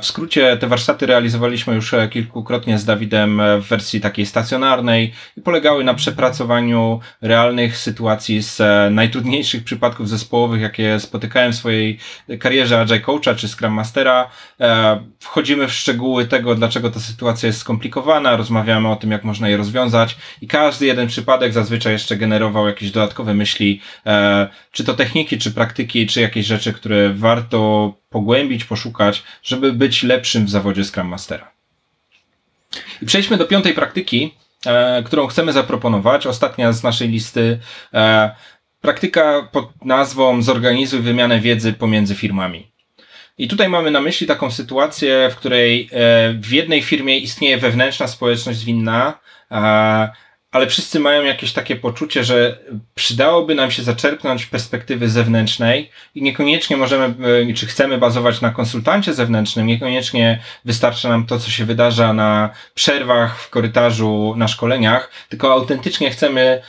[0.00, 5.84] W skrócie te warsztaty realizowaliśmy już kilkukrotnie z Dawidem w wersji takiej stacjonarnej i polegały
[5.84, 8.62] na przepracowaniu realnych sytuacji z
[8.94, 11.98] najtrudniejszych przypadków zespołowych, jakie spotykałem w swojej
[12.38, 14.30] karierze Agile Coacha czy Scrum Mastera.
[15.20, 19.56] Wchodzimy w szczegóły tego, dlaczego ta sytuacja jest skomplikowana, rozmawiamy o tym, jak można je
[19.56, 25.38] rozwiązać i każdy jeden przypadek zazwyczaj jeszcze generował jakieś dodatkowe myśli, e, czy to techniki,
[25.38, 31.06] czy praktyki, czy jakieś rzeczy, które warto pogłębić, poszukać, żeby być lepszym w zawodzie Scrum
[31.06, 31.50] Mastera.
[33.02, 34.34] I przejdźmy do piątej praktyki,
[34.66, 36.26] e, którą chcemy zaproponować.
[36.26, 37.58] Ostatnia z naszej listy.
[37.94, 38.30] E,
[38.80, 42.70] praktyka pod nazwą Zorganizuj wymianę wiedzy pomiędzy firmami.
[43.40, 48.06] I tutaj mamy na myśli taką sytuację, w której e, w jednej firmie istnieje wewnętrzna
[48.06, 49.18] społeczność zwinna,
[50.50, 52.58] ale wszyscy mają jakieś takie poczucie, że
[52.94, 57.14] przydałoby nam się zaczerpnąć perspektywy zewnętrznej i niekoniecznie możemy,
[57.50, 62.50] e, czy chcemy bazować na konsultancie zewnętrznym, niekoniecznie wystarcza nam to, co się wydarza na
[62.74, 66.62] przerwach w korytarzu, na szkoleniach, tylko autentycznie chcemy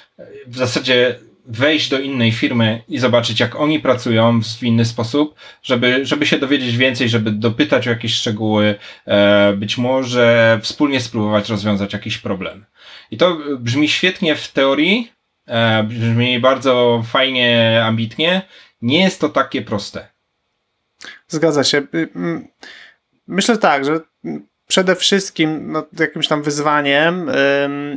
[0.47, 6.05] w zasadzie wejść do innej firmy i zobaczyć, jak oni pracują w inny sposób, żeby,
[6.05, 8.75] żeby się dowiedzieć więcej, żeby dopytać o jakieś szczegóły,
[9.05, 12.65] e, być może wspólnie spróbować rozwiązać jakiś problem.
[13.11, 15.11] I to brzmi świetnie w teorii,
[15.47, 18.41] e, brzmi bardzo fajnie, ambitnie.
[18.81, 20.07] Nie jest to takie proste.
[21.27, 21.77] Zgadza się.
[21.77, 22.09] Y,
[23.27, 23.99] myślę tak, że
[24.67, 27.31] przede wszystkim no, jakimś tam wyzwaniem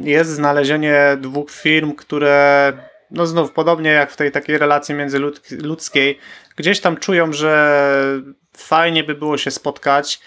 [0.05, 2.73] jest znalezienie dwóch firm, które
[3.15, 6.19] no znów, podobnie jak w tej takiej relacji międzyludzkiej,
[6.57, 7.83] gdzieś tam czują, że
[8.57, 10.21] fajnie by było się spotkać.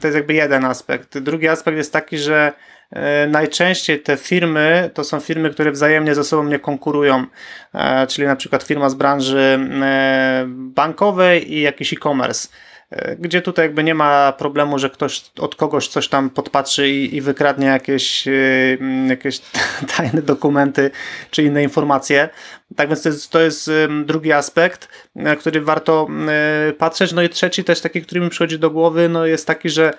[0.00, 1.18] To jest jakby jeden aspekt.
[1.18, 2.52] Drugi aspekt jest taki, że
[2.90, 7.26] e, najczęściej te firmy to są firmy, które wzajemnie ze sobą nie konkurują,
[7.74, 12.48] e, czyli na przykład firma z branży e, bankowej i jakiś e-commerce
[13.18, 17.20] gdzie tutaj jakby nie ma problemu, że ktoś od kogoś coś tam podpatrzy i, i
[17.20, 18.78] wykradnie jakieś, y,
[19.08, 19.40] jakieś
[19.96, 20.90] tajne dokumenty
[21.30, 22.28] czy inne informacje.
[22.76, 23.70] Tak więc to jest, to jest
[24.04, 26.08] drugi aspekt, na który warto
[26.68, 27.12] y, patrzeć.
[27.12, 29.92] No i trzeci też taki, który mi przychodzi do głowy, no jest taki, że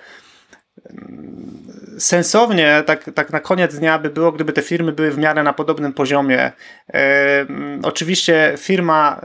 [1.98, 5.52] sensownie, tak, tak na koniec dnia by było, gdyby te firmy były w miarę na
[5.52, 6.52] podobnym poziomie.
[6.94, 7.46] E,
[7.82, 9.20] oczywiście firma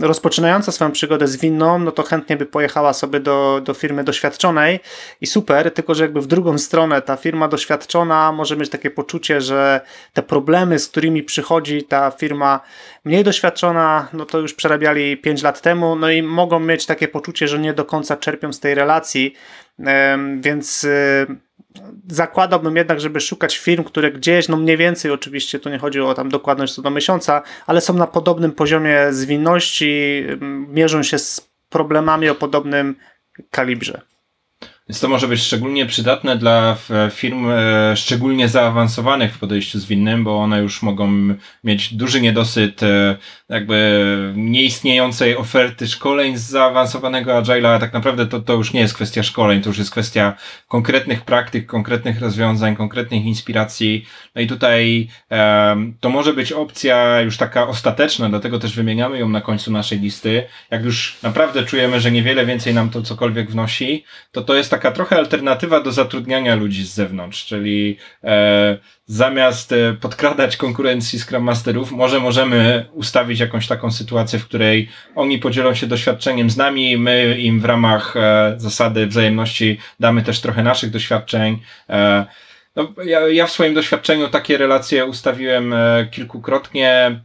[0.00, 4.04] e, rozpoczynająca swoją przygodę z winną, no to chętnie by pojechała sobie do, do firmy
[4.04, 4.80] doświadczonej
[5.20, 9.40] i super, tylko że jakby w drugą stronę ta firma doświadczona może mieć takie poczucie,
[9.40, 9.80] że
[10.12, 12.60] te problemy, z którymi przychodzi ta firma
[13.04, 17.48] mniej doświadczona, no to już przerabiali 5 lat temu, no i mogą mieć takie poczucie,
[17.48, 19.34] że nie do końca czerpią z tej relacji,
[20.40, 21.26] więc y,
[22.08, 26.14] zakładałbym jednak, żeby szukać firm, które gdzieś, no mniej więcej oczywiście, tu nie chodzi o
[26.14, 30.24] tam dokładność co do miesiąca, ale są na podobnym poziomie zwinności,
[30.68, 32.96] mierzą się z problemami o podobnym
[33.50, 34.11] kalibrze.
[34.88, 36.76] Więc to może być szczególnie przydatne dla
[37.10, 43.16] firm e, szczególnie zaawansowanych w podejściu zwinnym, bo one już mogą mieć duży niedosyt e,
[43.48, 44.02] jakby
[44.36, 49.62] nieistniejącej oferty szkoleń z zaawansowanego Agile'a, tak naprawdę to, to już nie jest kwestia szkoleń,
[49.62, 50.36] to już jest kwestia
[50.68, 54.06] konkretnych praktyk, konkretnych rozwiązań, konkretnych inspiracji.
[54.34, 59.28] No i tutaj um, to może być opcja już taka ostateczna, dlatego też wymieniamy ją
[59.28, 60.44] na końcu naszej listy.
[60.70, 64.92] Jak już naprawdę czujemy, że niewiele więcej nam to cokolwiek wnosi, to to jest taka
[64.92, 71.92] trochę alternatywa do zatrudniania ludzi z zewnątrz, czyli e, zamiast e, podkradać konkurencji Scrum Masterów,
[71.92, 77.38] może możemy ustawić jakąś taką sytuację, w której oni podzielą się doświadczeniem z nami, my
[77.38, 81.58] im w ramach e, zasady wzajemności damy też trochę naszych doświadczeń.
[81.88, 82.26] E,
[82.76, 87.20] no, ja, ja w swoim doświadczeniu takie relacje ustawiłem e, kilkukrotnie.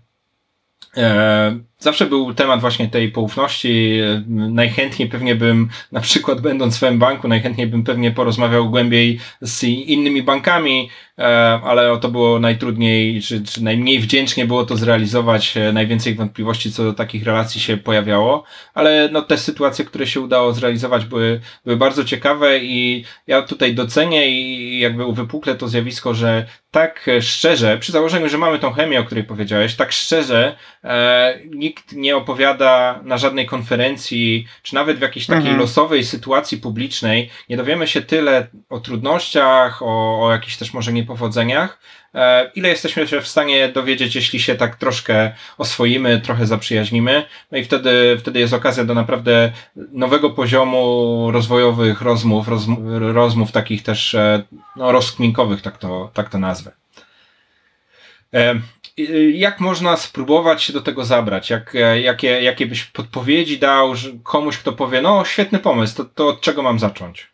[0.97, 3.99] E, zawsze był temat właśnie tej poufności.
[3.99, 9.63] E, najchętniej pewnie bym, na przykład będąc w M-Banku, najchętniej bym pewnie porozmawiał głębiej z
[9.63, 11.23] innymi bankami, e,
[11.63, 15.57] ale to było najtrudniej, czy, czy najmniej wdzięcznie było to zrealizować.
[15.57, 20.21] E, najwięcej wątpliwości co do takich relacji się pojawiało, ale no, te sytuacje, które się
[20.21, 26.13] udało zrealizować były, były bardzo ciekawe i ja tutaj docenię i jakby uwypuklę to zjawisko,
[26.13, 31.39] że tak szczerze, przy założeniu, że mamy tą chemię, o której powiedziałeś, tak szczerze e,
[31.67, 35.59] nikt nie opowiada na żadnej konferencji, czy nawet w jakiejś takiej Mhm.
[35.59, 41.79] losowej sytuacji publicznej, nie dowiemy się tyle o trudnościach, o, o jakichś też może niepowodzeniach,
[42.15, 47.25] e, ile jesteśmy się w stanie dowiedzieć, jeśli się tak troszkę oswoimy, trochę zaprzyjaźnimy.
[47.51, 49.51] No i wtedy, wtedy jest okazja do naprawdę
[49.91, 52.79] nowego poziomu rozwojowych rozmów, rozmów,
[53.13, 54.43] rozmów takich też e,
[54.75, 56.71] no, rozkminkowych, tak to, tak to nazwę.
[58.99, 61.49] Y, Jak można spróbować się do tego zabrać?
[61.49, 63.93] Jak, e, jakie, jakie byś podpowiedzi dał
[64.23, 67.27] komuś, kto powie, no świetny pomysł, to, to od czego mam zacząć?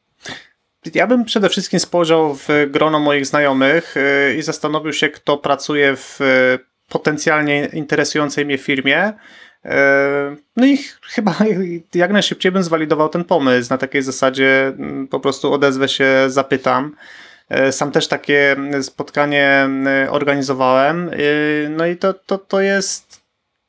[0.95, 5.95] Ja bym przede wszystkim spojrzał w grono moich znajomych y, i zastanowił się, kto pracuje
[5.95, 6.59] w y,
[6.89, 9.13] potencjalnie interesującej mnie firmie.
[10.55, 11.35] No i ch- chyba
[11.95, 13.69] jak najszybciej bym zwalidował ten pomysł.
[13.69, 16.95] Na takiej zasadzie mm, po prostu odezwę się, zapytam.
[17.51, 19.69] Y, Sam też takie spotkanie
[20.05, 21.09] y, organizowałem.
[21.13, 23.23] y, No i to, to, to jest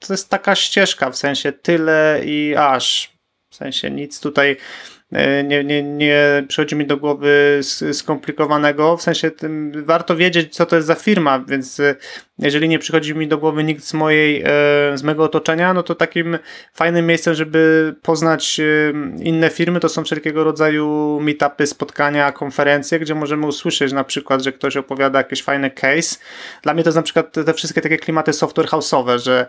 [0.07, 3.15] to jest taka ścieżka, w sensie tyle i aż.
[3.51, 4.57] W sensie nic tutaj e,
[5.45, 7.61] nie, nie, nie przychodzi mi do głowy
[7.93, 8.97] skomplikowanego.
[8.97, 11.95] W sensie tym, warto wiedzieć, co to jest za firma, więc e,
[12.39, 14.47] jeżeli nie przychodzi mi do głowy nikt z mojej, e,
[14.95, 16.39] z mojego otoczenia, no to takim
[16.75, 18.65] fajnym miejscem, żeby poznać e,
[19.23, 24.53] inne firmy, to są wszelkiego rodzaju meetupy, spotkania, konferencje, gdzie możemy usłyszeć na przykład, że
[24.53, 26.17] ktoś opowiada jakiś fajny case.
[26.63, 29.47] Dla mnie to jest na przykład te wszystkie takie klimaty software house'owe, że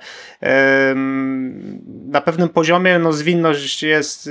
[2.08, 4.30] na pewnym poziomie no, zwinność jest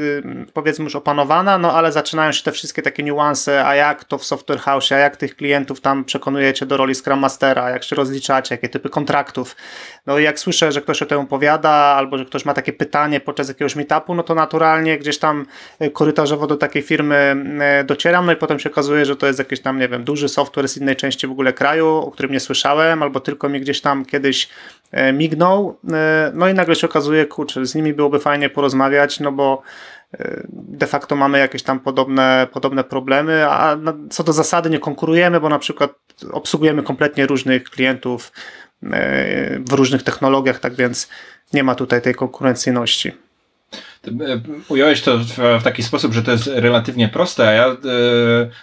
[0.53, 1.24] powiedzmy już opanowana,
[1.59, 4.99] no ale zaczynają się te wszystkie takie niuanse, a jak to w software house, a
[4.99, 9.57] jak tych klientów tam przekonujecie do roli Scrum Mastera, jak się rozliczacie, jakie typy kontraktów.
[10.07, 13.20] No i jak słyszę, że ktoś o tym opowiada, albo że ktoś ma takie pytanie
[13.20, 15.47] podczas jakiegoś meetupu, no to naturalnie gdzieś tam
[15.83, 17.37] y, korytarzowo do takiej firmy
[17.81, 20.29] y, docieram, no i potem się okazuje, że to jest jakiś tam, nie wiem, duży
[20.29, 23.81] software z innej części w ogóle kraju, o którym nie słyszałem, albo tylko mi gdzieś
[23.81, 24.49] tam kiedyś
[24.93, 29.33] e, mignął, e, no i nagle się okazuje, kurczę, z nimi byłoby fajnie porozmawiać, no
[29.33, 29.93] bo e,
[30.52, 33.76] de facto mamy jakieś tam podobne, podobne problemy, a
[34.10, 35.94] co do zasady nie konkurujemy, bo na przykład
[36.32, 38.32] obsługujemy kompletnie różnych klientów
[38.82, 41.08] e, w różnych technologiach, tak więc
[41.52, 43.12] nie ma tutaj tej konkurencyjności.
[44.09, 47.77] E, Ująłeś to w, taki sposób, że to jest relatywnie proste, a ja e,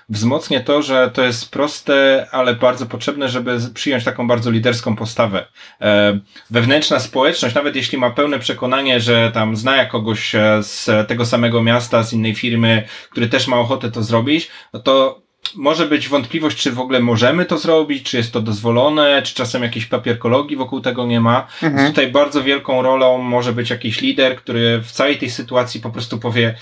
[0.10, 5.46] wzmocnię to, że to jest proste, ale bardzo potrzebne, żeby przyjąć taką bardzo liderską postawę.
[5.82, 11.64] E, wewnętrzna społeczność, nawet jeśli ma pełne przekonanie, że tam zna kogoś z tego samego
[11.64, 15.22] miasta, z innej firmy, który też ma ochotę to zrobić, no to
[15.56, 19.64] może być wątpliwość, czy w ogóle możemy to zrobić, czy jest to dozwolone, czy czasem
[19.64, 21.48] jakiejś papierkologii wokół tego nie ma.
[21.62, 25.90] Więc tutaj bardzo wielką rolą może być jakiś lider, który w całej tej sytuacji po
[25.90, 26.56] prostu powie,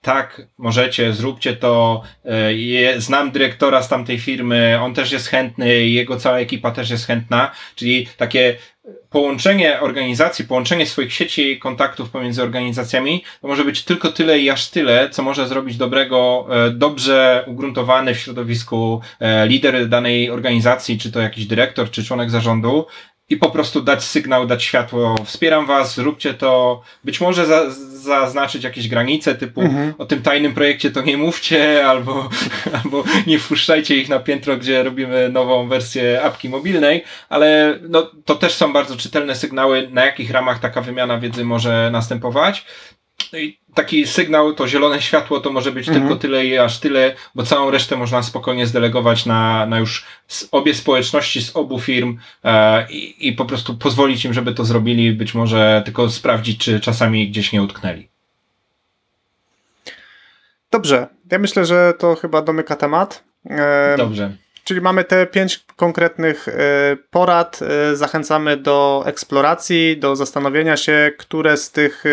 [0.00, 2.02] tak, możecie, zróbcie to.
[2.24, 6.90] e, Je, znam dyrektora z tamtej firmy, on też jest chętny, jego cała ekipa też
[6.90, 7.50] jest chętna.
[7.74, 8.56] Czyli takie
[9.10, 14.68] połączenie organizacji, połączenie swoich sieci kontaktów pomiędzy organizacjami, to może być tylko tyle i aż
[14.70, 21.12] tyle, co może zrobić dobrego, e, dobrze ugruntowany w środowisku e, lider danej organizacji, czy
[21.12, 22.86] to jakiś dyrektor, czy członek zarządu.
[23.32, 26.82] I po prostu dać sygnał, dać światło, wspieram was, zróbcie to.
[27.04, 27.70] Być może za,
[28.02, 29.94] zaznaczyć jakieś granice, typu Mhm.
[29.98, 31.60] o tym tajnym projekcie to nie mówcie,
[31.90, 32.28] albo,
[32.84, 38.34] albo nie wpuszczajcie ich na piętro, gdzie robimy nową wersję apki mobilnej, ale no, to
[38.34, 42.64] też są bardzo czytelne sygnały, na jakich ramach taka wymiana wiedzy może następować.
[43.32, 46.06] No i taki sygnał, to zielone światło, to może być Mhm.
[46.06, 50.48] tylko tyle i aż tyle, bo całą resztę można spokojnie zdelegować na, na już z
[50.52, 55.12] obie społeczności, z obu firm e, i, i po prostu pozwolić im, żeby to zrobili,
[55.12, 58.08] być może tylko sprawdzić, czy czasami gdzieś nie utknęli.
[60.70, 63.24] Dobrze, ja myślę, że to chyba domyka temat.
[63.50, 64.36] E, Dobrze.
[64.64, 66.52] Czyli mamy te pięć konkretnych e,
[67.10, 67.60] porad.
[67.62, 72.04] E, Zachęcamy do eksploracji, do zastanowienia się, które z tych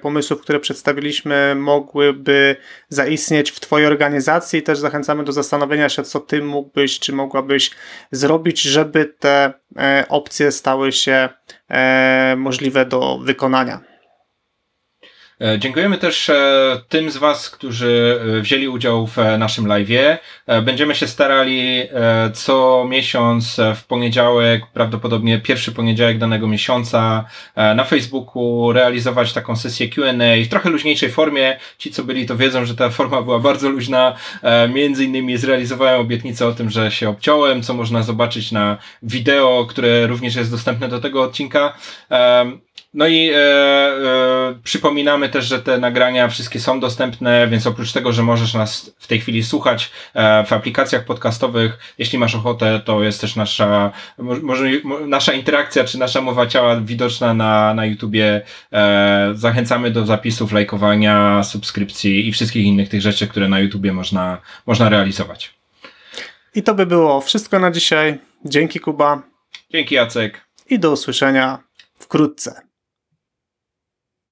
[0.00, 2.56] pomysłów, które przedstawiliśmy, mogłyby
[2.88, 4.62] zaistnieć w Twojej organizacji.
[4.62, 7.70] Też zachęcamy do zastanowienia się, co Ty mógłbyś czy mogłabyś
[8.12, 11.28] zrobić, żeby te e, opcje stały się
[12.36, 13.89] możliwe do wykonania.
[15.40, 20.18] E, Dziękujemy też e, tym z Was, którzy e, wzięli udział w naszym live'ie.
[20.62, 21.82] Będziemy się starali
[22.34, 27.24] co miesiąc w poniedziałek, prawdopodobnie pierwszy poniedziałek danego miesiąca
[27.56, 31.58] na Facebooku realizować taką sesję Q&A w trochę luźniejszej formie.
[31.78, 34.16] Ci, co byli, to wiedzą, że ta forma była bardzo luźna.
[34.68, 40.06] Między innymi zrealizowałem obietnicę o tym, że się obciąłem, co można zobaczyć na wideo, które
[40.06, 41.74] również jest dostępne do tego odcinka.
[42.94, 48.12] No i e, e, przypominamy też, że te nagrania wszystkie są dostępne, więc oprócz tego,
[48.12, 53.02] że możesz nas w tej chwili słuchać e, w aplikacjach podcastowych, jeśli masz ochotę, to
[53.02, 57.86] jest też nasza, mo- może, mo- nasza interakcja czy nasza mowa ciała widoczna na, na
[57.86, 58.42] YouTubie.
[58.72, 64.38] E, zachęcamy do zapisów, lajkowania, subskrypcji i wszystkich innych tych rzeczy, które na YouTubie można,
[64.66, 65.54] można realizować.
[66.54, 68.18] I to by było wszystko na dzisiaj.
[68.44, 69.22] Dzięki Kuba
[69.70, 70.40] Dzięki Jacek.
[70.70, 71.58] i do usłyszenia
[71.98, 72.69] wkrótce.